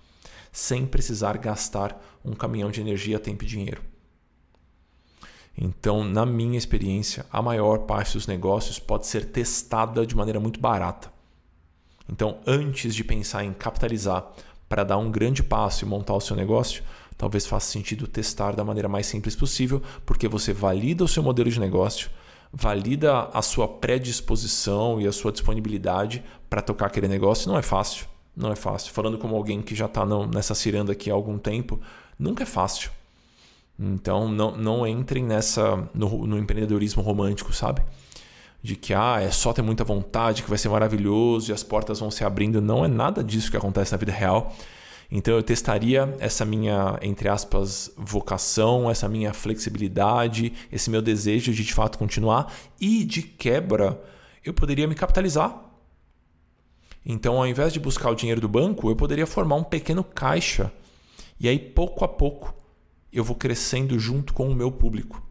sem 0.52 0.88
precisar 0.88 1.38
gastar 1.38 2.02
um 2.26 2.34
caminhão 2.34 2.72
de 2.72 2.82
energia, 2.82 3.20
tempo 3.20 3.44
e 3.44 3.48
dinheiro. 3.48 3.80
Então, 5.56 6.04
na 6.04 6.26
minha 6.26 6.58
experiência, 6.58 7.28
a 7.32 7.44
maior 7.44 7.82
parte 7.86 8.14
dos 8.14 8.26
negócios 8.26 8.80
pode 8.80 9.06
ser 9.06 9.26
testada 9.26 10.04
de 10.04 10.16
maneira 10.16 10.40
muito 10.40 10.60
barata. 10.60 11.14
Então, 12.12 12.40
antes 12.48 12.96
de 12.96 13.04
pensar 13.04 13.46
em 13.46 13.54
capitalizar 13.54 14.32
para 14.68 14.84
dar 14.84 14.98
um 14.98 15.12
grande 15.12 15.44
passo 15.44 15.86
e 15.86 15.88
montar 15.88 16.16
o 16.16 16.22
seu 16.22 16.36
negócio, 16.36 16.84
talvez 17.16 17.46
faça 17.46 17.72
sentido 17.72 18.08
testar 18.08 18.56
da 18.56 18.64
maneira 18.64 18.90
mais 18.90 19.06
simples 19.06 19.36
possível, 19.36 19.80
porque 20.08 20.28
você 20.28 20.52
valida 20.52 21.04
o 21.04 21.08
seu 21.08 21.22
modelo 21.22 21.52
de 21.52 21.60
negócio, 21.60 22.10
valida 22.54 23.30
a 23.34 23.42
sua 23.42 23.68
predisposição 23.68 25.00
e 25.00 25.08
a 25.08 25.12
sua 25.12 25.32
disponibilidade 25.32 26.24
para 26.50 26.62
tocar 26.62 26.88
aquele 26.88 27.08
negócio. 27.08 27.50
Não 27.50 27.58
é 27.58 27.62
fácil. 27.62 28.06
Não 28.36 28.52
é 28.52 28.56
fácil. 28.56 28.92
Falando 28.92 29.18
como 29.18 29.36
alguém 29.36 29.62
que 29.62 29.76
já 29.76 29.86
está 29.86 30.06
nessa 30.06 30.56
ciranda 30.56 30.92
aqui 30.92 31.10
há 31.10 31.14
algum 31.14 31.38
tempo, 31.38 31.80
nunca 32.18 32.44
é 32.44 32.46
fácil. 32.46 32.92
Então 33.80 34.30
não, 34.30 34.56
não 34.56 34.88
entrem 34.88 35.24
nessa 35.24 35.90
no, 35.94 36.28
no, 36.28 36.38
empreendedorismo 36.38 37.02
romântico, 37.02 37.52
sabe? 37.54 37.82
De 38.62 38.76
que 38.76 38.94
ah, 38.94 39.20
é 39.20 39.32
só 39.32 39.52
ter 39.54 39.62
muita 39.62 39.84
vontade, 39.84 40.44
que 40.44 40.50
vai 40.50 40.58
ser 40.58 40.70
maravilhoso 40.70 41.52
e 41.52 41.54
as 41.54 41.64
portas 41.64 42.00
vão 42.00 42.12
se 42.12 42.24
abrindo. 42.24 42.62
Não 42.62 42.86
é 42.86 42.88
nada 42.88 43.24
disso 43.24 43.50
que 43.50 43.58
acontece 43.58 43.92
na 43.92 43.98
vida 43.98 44.12
real. 44.12 44.56
Então 45.12 45.36
eu 45.36 45.44
testaria 45.44 46.16
essa 46.20 46.46
minha, 46.46 46.98
entre 47.02 47.28
aspas, 47.28 47.92
vocação, 47.98 48.90
essa 48.90 49.10
minha 49.10 49.34
flexibilidade, 49.34 50.54
esse 50.72 50.90
meu 50.90 51.02
desejo 51.02 51.54
de 51.54 51.64
de 51.64 51.74
fato 51.74 51.98
continuar 51.98 52.52
e 52.80 53.04
de 53.04 53.22
quebra, 53.22 54.02
eu 54.44 54.54
poderia 54.54 54.88
me 54.88 54.96
capitalizar 54.96 55.72
então, 57.06 57.38
ao 57.38 57.48
invés 57.48 57.74
de 57.74 57.80
buscar 57.80 58.12
o 58.12 58.16
dinheiro 58.16 58.40
do 58.40 58.48
banco, 58.48 58.90
eu 58.90 58.96
poderia 58.96 59.26
formar 59.26 59.56
um 59.56 59.64
pequeno 59.64 60.04
caixa. 60.04 60.72
E 61.40 61.50
aí, 61.50 61.58
pouco 61.58 62.06
a 62.06 62.08
pouco, 62.08 62.54
eu 63.12 63.24
vou 63.24 63.36
crescendo 63.36 63.98
junto 63.98 64.34
com 64.34 64.50
o 64.50 64.56
meu 64.56 64.72
público. 64.72 65.22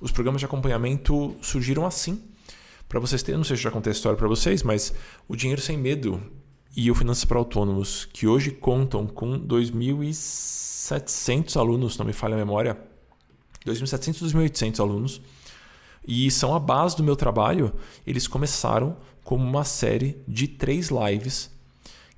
Os 0.00 0.12
programas 0.12 0.40
de 0.40 0.46
acompanhamento 0.46 1.36
surgiram 1.42 1.84
assim. 1.84 2.22
Para 2.88 3.00
vocês 3.00 3.22
terem, 3.22 3.38
não 3.38 3.44
sei 3.44 3.56
se 3.56 3.62
já 3.62 3.70
contei 3.70 3.90
a 3.90 3.94
história 3.94 4.16
para 4.16 4.28
vocês, 4.28 4.62
mas 4.62 4.92
o 5.26 5.34
Dinheiro 5.34 5.60
Sem 5.60 5.76
Medo 5.76 6.22
e 6.76 6.90
o 6.90 6.94
Finanças 6.94 7.24
para 7.24 7.38
Autônomos, 7.38 8.04
que 8.04 8.26
hoje 8.26 8.50
contam 8.50 9.06
com 9.06 9.38
2.700 9.38 11.58
alunos, 11.58 11.96
não 11.98 12.06
me 12.06 12.12
falha 12.12 12.34
a 12.34 12.38
memória, 12.38 12.76
2.700, 13.66 14.32
2.800 14.32 14.80
alunos, 14.80 15.20
e 16.06 16.30
são 16.30 16.54
a 16.54 16.58
base 16.58 16.96
do 16.96 17.04
meu 17.04 17.16
trabalho, 17.16 17.72
eles 18.06 18.26
começaram 18.26 18.96
como 19.22 19.44
uma 19.44 19.64
série 19.64 20.16
de 20.26 20.48
três 20.48 20.90
lives 20.90 21.50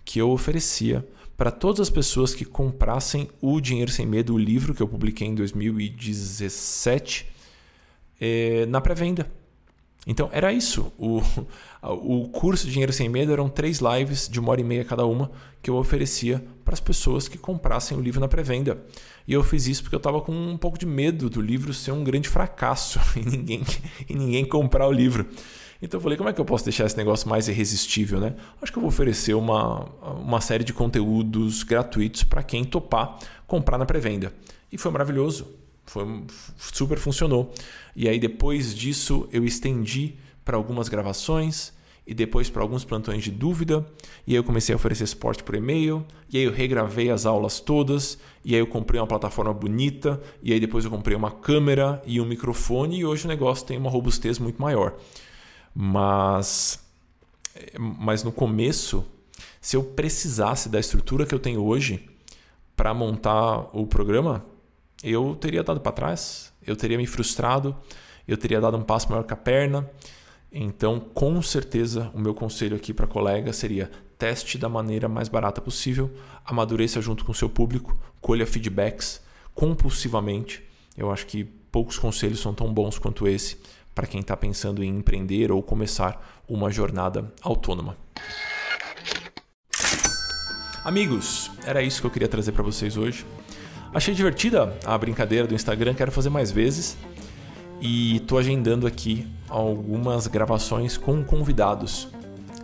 que 0.05 0.21
eu 0.21 0.31
oferecia 0.31 1.05
para 1.37 1.51
todas 1.51 1.81
as 1.81 1.91
pessoas 1.91 2.33
que 2.35 2.45
comprassem 2.45 3.29
o 3.41 3.61
Dinheiro 3.61 3.91
Sem 3.91 4.07
Medo, 4.07 4.35
o 4.35 4.39
livro 4.39 4.73
que 4.73 4.83
eu 4.83 4.89
publiquei 4.89 5.27
em 5.27 5.35
2017. 5.35 7.27
é, 8.21 8.67
na 8.67 8.81
pré-venda. 8.81 9.29
Então 10.07 10.29
era 10.33 10.53
isso. 10.53 10.93
O, 10.99 11.23
o 11.83 12.29
curso 12.29 12.69
Dinheiro 12.69 12.93
Sem 12.93 13.09
Medo 13.09 13.33
eram 13.33 13.49
três 13.49 13.79
lives 13.81 14.29
de 14.29 14.39
uma 14.39 14.51
hora 14.51 14.61
e 14.61 14.65
meia 14.65 14.85
cada 14.85 15.07
uma 15.07 15.31
que 15.63 15.71
eu 15.71 15.77
oferecia 15.77 16.45
para 16.65 16.75
as 16.75 16.81
pessoas 16.81 17.27
que 17.29 17.39
comprassem 17.39 17.97
o 17.97 18.01
livro 18.01 18.21
na 18.21 18.29
pré-venda. 18.29 18.85
E 19.27 19.33
eu 19.33 19.43
fiz 19.43 19.67
isso 19.67 19.83
porque 19.83 19.95
eu 19.95 19.99
estava 19.99 20.21
com 20.21 20.33
um 20.33 20.57
pouco 20.57 20.79
de 20.79 20.87
medo 20.87 21.31
do 21.31 21.41
livro 21.41 21.73
ser 21.73 21.93
um 21.93 22.05
grande 22.05 22.29
fracasso 22.29 23.01
e 23.17 23.25
ninguém, 23.25 23.63
e 24.09 24.15
ninguém 24.15 24.45
comprar 24.45 24.87
o 24.87 24.93
livro. 24.93 25.27
Então 25.81 25.99
eu 25.99 26.03
falei, 26.03 26.17
como 26.17 26.31
é 26.31 26.33
que 26.33 26.41
eu 26.41 26.45
posso 26.45 26.65
deixar 26.65 26.87
esse 26.87 26.97
negócio 26.97 27.29
mais 27.29 27.49
irresistível, 27.49 28.19
né? 28.19 28.35
Acho 28.63 28.73
que 28.73 28.79
eu 28.79 28.83
vou 28.83 28.89
oferecer 28.89 29.35
uma, 29.35 29.85
uma 30.19 30.41
série 30.41 30.65
de 30.65 30.73
conteúdos 30.73 31.63
gratuitos 31.63 32.25
para 32.25 32.43
quem 32.43 32.65
topar 32.65 33.19
comprar 33.47 33.77
na 33.77 33.85
pré-venda. 33.85 34.33
E 34.73 34.79
foi 34.79 34.91
maravilhoso. 34.91 35.47
Foi 35.87 36.25
super 36.57 36.99
funcionou. 36.99 37.53
E 37.95 38.09
aí 38.09 38.19
depois 38.19 38.75
disso 38.75 39.29
eu 39.33 39.45
estendi 39.45 40.15
para 40.45 40.57
algumas 40.57 40.89
gravações 40.89 41.73
e 42.07 42.13
depois 42.13 42.51
para 42.51 42.63
alguns 42.63 42.85
plantões 42.85 43.23
de 43.23 43.31
dúvida. 43.31 43.87
E 44.27 44.33
aí 44.33 44.37
eu 44.37 44.45
comecei 44.45 44.75
a 44.75 44.77
oferecer 44.77 45.07
suporte 45.07 45.43
por 45.43 45.55
e-mail. 45.55 46.05
E 46.31 46.37
aí 46.37 46.45
eu 46.45 46.53
regravei 46.53 47.11
as 47.11 47.25
aulas 47.25 47.61
todas. 47.61 48.19
E 48.45 48.55
aí 48.55 48.61
eu 48.61 48.67
comprei 48.67 49.01
uma 49.01 49.07
plataforma 49.07 49.55
bonita. 49.55 50.21
E 50.43 50.53
aí 50.53 50.61
depois 50.61 50.85
eu 50.85 50.91
comprei 50.91 51.17
uma 51.17 51.31
câmera 51.31 52.03
e 52.05 52.21
um 52.21 52.27
microfone. 52.27 52.99
E 52.99 53.07
hoje 53.07 53.25
o 53.25 53.29
negócio 53.29 53.67
tem 53.67 53.79
uma 53.79 53.91
robustez 53.91 54.39
muito 54.39 54.61
maior. 54.61 54.95
Mas, 55.75 56.79
mas 57.79 58.23
no 58.23 58.31
começo, 58.31 59.05
se 59.61 59.77
eu 59.77 59.83
precisasse 59.83 60.69
da 60.69 60.79
estrutura 60.79 61.25
que 61.25 61.35
eu 61.35 61.39
tenho 61.39 61.65
hoje 61.65 62.07
para 62.77 62.93
montar 62.93 63.71
o 63.73 63.87
programa, 63.87 64.45
eu 65.03 65.35
teria 65.35 65.63
dado 65.63 65.81
para 65.81 65.93
trás, 65.93 66.53
eu 66.67 66.77
teria 66.77 66.97
me 66.97 67.07
frustrado, 67.07 67.77
eu 68.27 68.37
teria 68.37 68.61
dado 68.61 68.77
um 68.77 68.83
passo 68.83 69.11
maior 69.11 69.25
com 69.25 69.35
a 69.35 69.37
perna. 69.37 69.89
Então, 70.51 71.01
com 71.01 71.43
certeza, 71.43 72.11
o 72.15 72.19
meu 72.21 72.35
conselho 72.35 72.77
aqui 72.77 72.95
para 72.95 73.07
colega 73.07 73.53
seria: 73.53 73.91
teste 74.19 74.57
da 74.57 74.69
maneira 74.69 75.09
mais 75.09 75.29
barata 75.29 75.61
possível, 75.61 76.11
amadureça 76.45 77.01
junto 77.01 77.25
com 77.25 77.33
o 77.33 77.35
seu 77.35 77.49
público, 77.49 77.99
colha 78.21 78.47
feedbacks 78.47 79.21
compulsivamente. 79.55 80.63
Eu 80.97 81.11
acho 81.11 81.27
que 81.27 81.45
poucos 81.45 81.99
conselhos 81.99 82.41
são 82.41 82.55
tão 82.55 82.73
bons 82.73 82.99
quanto 82.99 83.27
esse 83.27 83.59
para 83.95 84.07
quem 84.07 84.21
está 84.21 84.37
pensando 84.37 84.83
em 84.83 84.97
empreender 84.97 85.53
ou 85.53 85.63
começar 85.63 86.43
uma 86.49 86.71
jornada 86.71 87.33
autônoma. 87.43 87.97
Amigos, 90.85 91.51
era 91.65 91.83
isso 91.83 92.01
que 92.01 92.07
eu 92.07 92.11
queria 92.11 92.29
trazer 92.29 92.53
para 92.53 92.63
vocês 92.63 92.97
hoje. 92.97 93.25
Achei 93.95 94.13
divertida 94.13 94.77
a 94.85 94.99
brincadeira 94.99 95.47
do 95.47 95.55
Instagram, 95.55 95.95
quero 95.95 96.11
fazer 96.11 96.29
mais 96.29 96.51
vezes. 96.51 96.97
E 97.81 98.17
estou 98.17 98.39
agendando 98.39 98.89
aqui 98.89 99.25
algumas 99.49 100.27
gravações 100.27 100.97
com 100.97 101.23
convidados. 101.23 102.09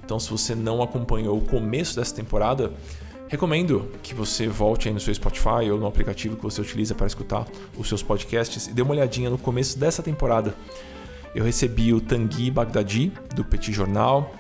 Então, 0.04 0.18
se 0.18 0.28
você 0.28 0.56
não 0.56 0.82
acompanhou 0.82 1.38
o 1.38 1.40
começo 1.40 1.94
dessa 1.94 2.12
temporada, 2.12 2.72
recomendo 3.28 3.88
que 4.02 4.12
você 4.12 4.48
volte 4.48 4.88
aí 4.88 4.94
no 4.94 4.98
seu 4.98 5.14
Spotify 5.14 5.70
ou 5.70 5.78
no 5.78 5.86
aplicativo 5.86 6.36
que 6.36 6.42
você 6.42 6.60
utiliza 6.60 6.96
para 6.96 7.06
escutar 7.06 7.46
os 7.78 7.86
seus 7.86 8.02
podcasts 8.02 8.66
e 8.66 8.72
dê 8.72 8.82
uma 8.82 8.90
olhadinha 8.90 9.30
no 9.30 9.38
começo 9.38 9.78
dessa 9.78 10.02
temporada. 10.02 10.52
Eu 11.32 11.44
recebi 11.44 11.94
o 11.94 12.00
Tanguy 12.00 12.50
Bagdadi, 12.50 13.12
do 13.36 13.44
Petit 13.44 13.72
Jornal, 13.72 14.34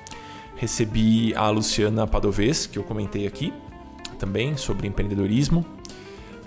recebi 0.56 1.32
a 1.36 1.48
Luciana 1.50 2.04
Padovez, 2.04 2.66
que 2.66 2.80
eu 2.80 2.82
comentei 2.82 3.28
aqui, 3.28 3.52
também 4.18 4.56
sobre 4.56 4.88
empreendedorismo. 4.88 5.64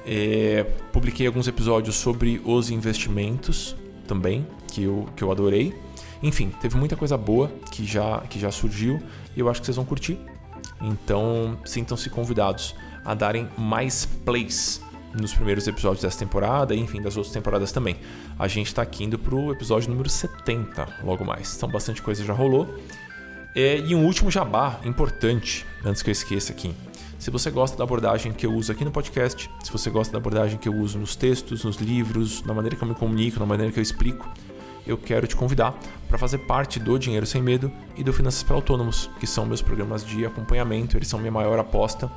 É, 0.06 0.66
publiquei 0.92 1.26
alguns 1.26 1.48
episódios 1.48 1.96
sobre 1.96 2.42
os 2.44 2.70
investimentos 2.70 3.76
também, 4.08 4.46
que 4.72 4.84
eu, 4.84 5.08
que 5.16 5.24
eu 5.24 5.32
adorei. 5.32 5.74
Enfim, 6.22 6.52
teve 6.62 6.78
muita 6.78 6.96
coisa 6.96 7.18
boa 7.18 7.52
que 7.72 7.86
já, 7.86 8.20
que 8.22 8.40
já 8.40 8.52
surgiu 8.52 9.02
e 9.36 9.40
eu 9.40 9.50
acho 9.50 9.60
que 9.60 9.66
vocês 9.66 9.76
vão 9.76 9.86
curtir. 9.86 10.18
Então, 10.82 11.58
sintam-se 11.66 12.10
convidados 12.10 12.76
a 13.04 13.14
darem 13.14 13.50
mais 13.58 14.06
plays 14.06 14.82
nos 15.14 15.34
primeiros 15.34 15.68
episódios 15.68 16.02
dessa 16.02 16.18
temporada 16.18 16.74
enfim, 16.74 17.02
das 17.02 17.16
outras 17.18 17.34
temporadas 17.34 17.72
também. 17.72 17.98
A 18.38 18.48
gente 18.48 18.68
está 18.68 18.82
aqui 18.82 19.04
indo 19.04 19.20
o 19.32 19.52
episódio 19.52 19.90
número 19.90 20.10
70, 20.10 21.00
logo 21.04 21.24
mais. 21.24 21.56
Então, 21.56 21.70
bastante 21.70 22.02
coisa 22.02 22.24
já 22.24 22.34
rolou. 22.34 22.74
É, 23.56 23.78
e 23.78 23.94
um 23.94 24.04
último 24.06 24.32
jabá 24.32 24.80
importante, 24.84 25.66
antes 25.86 26.02
que 26.02 26.10
eu 26.10 26.14
esqueça 26.14 26.52
aqui. 26.52 26.74
Se 27.24 27.32
você 27.32 27.50
gosta 27.50 27.78
da 27.78 27.86
abordagem 27.86 28.34
que 28.34 28.46
eu 28.46 28.54
uso 28.54 28.70
aqui 28.70 28.84
no 28.84 28.92
podcast, 28.92 29.50
se 29.64 29.72
você 29.72 29.90
gosta 29.90 30.12
da 30.12 30.18
abordagem 30.18 30.58
que 30.58 30.68
eu 30.68 30.76
uso 30.76 31.00
nos 31.00 31.16
textos, 31.16 31.64
nos 31.64 31.78
livros, 31.78 32.44
na 32.44 32.54
maneira 32.54 32.76
que 32.76 32.84
eu 32.84 32.88
me 32.90 32.94
comunico, 32.94 33.40
na 33.40 33.46
maneira 33.46 33.72
que 33.72 33.80
eu 33.80 33.82
explico, 33.82 34.30
eu 34.86 34.98
quero 34.98 35.26
te 35.26 35.34
convidar 35.34 35.74
para 36.10 36.18
fazer 36.18 36.40
parte 36.40 36.82
do 36.82 37.00
Dinheiro 37.00 37.26
Sem 37.26 37.42
Medo 37.42 37.72
e 37.96 38.04
do 38.04 38.12
Finanças 38.12 38.44
para 38.44 38.58
Autônomos, 38.58 39.10
que 39.22 39.26
são 39.26 39.46
meus 39.46 39.62
programas 39.62 40.06
de 40.06 40.26
acompanhamento, 40.26 40.98
eles 40.98 41.08
são 41.08 41.18
minha 41.18 41.32
maior 41.32 41.58
aposta. 41.58 42.12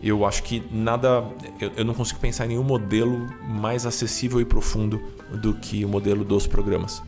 Eu 0.00 0.24
acho 0.24 0.44
que 0.44 0.62
nada. 0.70 1.24
Eu, 1.60 1.72
eu 1.78 1.84
não 1.84 1.92
consigo 1.92 2.20
pensar 2.20 2.44
em 2.44 2.50
nenhum 2.50 2.62
modelo 2.62 3.26
mais 3.42 3.84
acessível 3.84 4.40
e 4.40 4.44
profundo 4.44 5.02
do 5.42 5.54
que 5.54 5.84
o 5.84 5.88
modelo 5.88 6.24
dos 6.24 6.46
programas. 6.46 7.02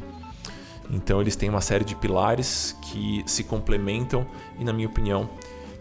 Então, 0.91 1.21
eles 1.21 1.37
têm 1.37 1.49
uma 1.49 1.61
série 1.61 1.85
de 1.85 1.95
pilares 1.95 2.77
que 2.83 3.23
se 3.27 3.45
complementam 3.45 4.27
e, 4.59 4.65
na 4.65 4.73
minha 4.73 4.89
opinião, 4.89 5.31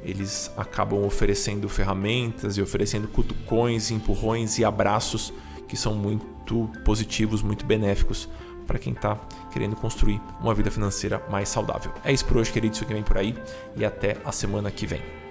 eles 0.07 0.49
acabam 0.55 1.03
oferecendo 1.03 1.67
ferramentas 1.67 2.55
e 2.55 2.61
oferecendo 2.61 3.09
cutucões, 3.09 3.91
empurrões 3.91 4.57
e 4.57 4.63
abraços 4.63 5.33
que 5.67 5.75
são 5.75 5.93
muito 5.93 6.71
positivos, 6.85 7.41
muito 7.41 7.65
benéficos 7.65 8.29
para 8.65 8.79
quem 8.79 8.93
está 8.93 9.15
querendo 9.51 9.75
construir 9.75 10.21
uma 10.39 10.53
vida 10.53 10.71
financeira 10.71 11.21
mais 11.29 11.49
saudável. 11.49 11.91
É 12.05 12.13
isso 12.13 12.25
por 12.25 12.37
hoje, 12.37 12.51
queridos. 12.51 12.77
Isso 12.77 12.85
que 12.85 12.93
vem 12.93 13.03
por 13.03 13.17
aí 13.17 13.35
e 13.75 13.83
até 13.83 14.17
a 14.23 14.31
semana 14.31 14.71
que 14.71 14.87
vem. 14.87 15.26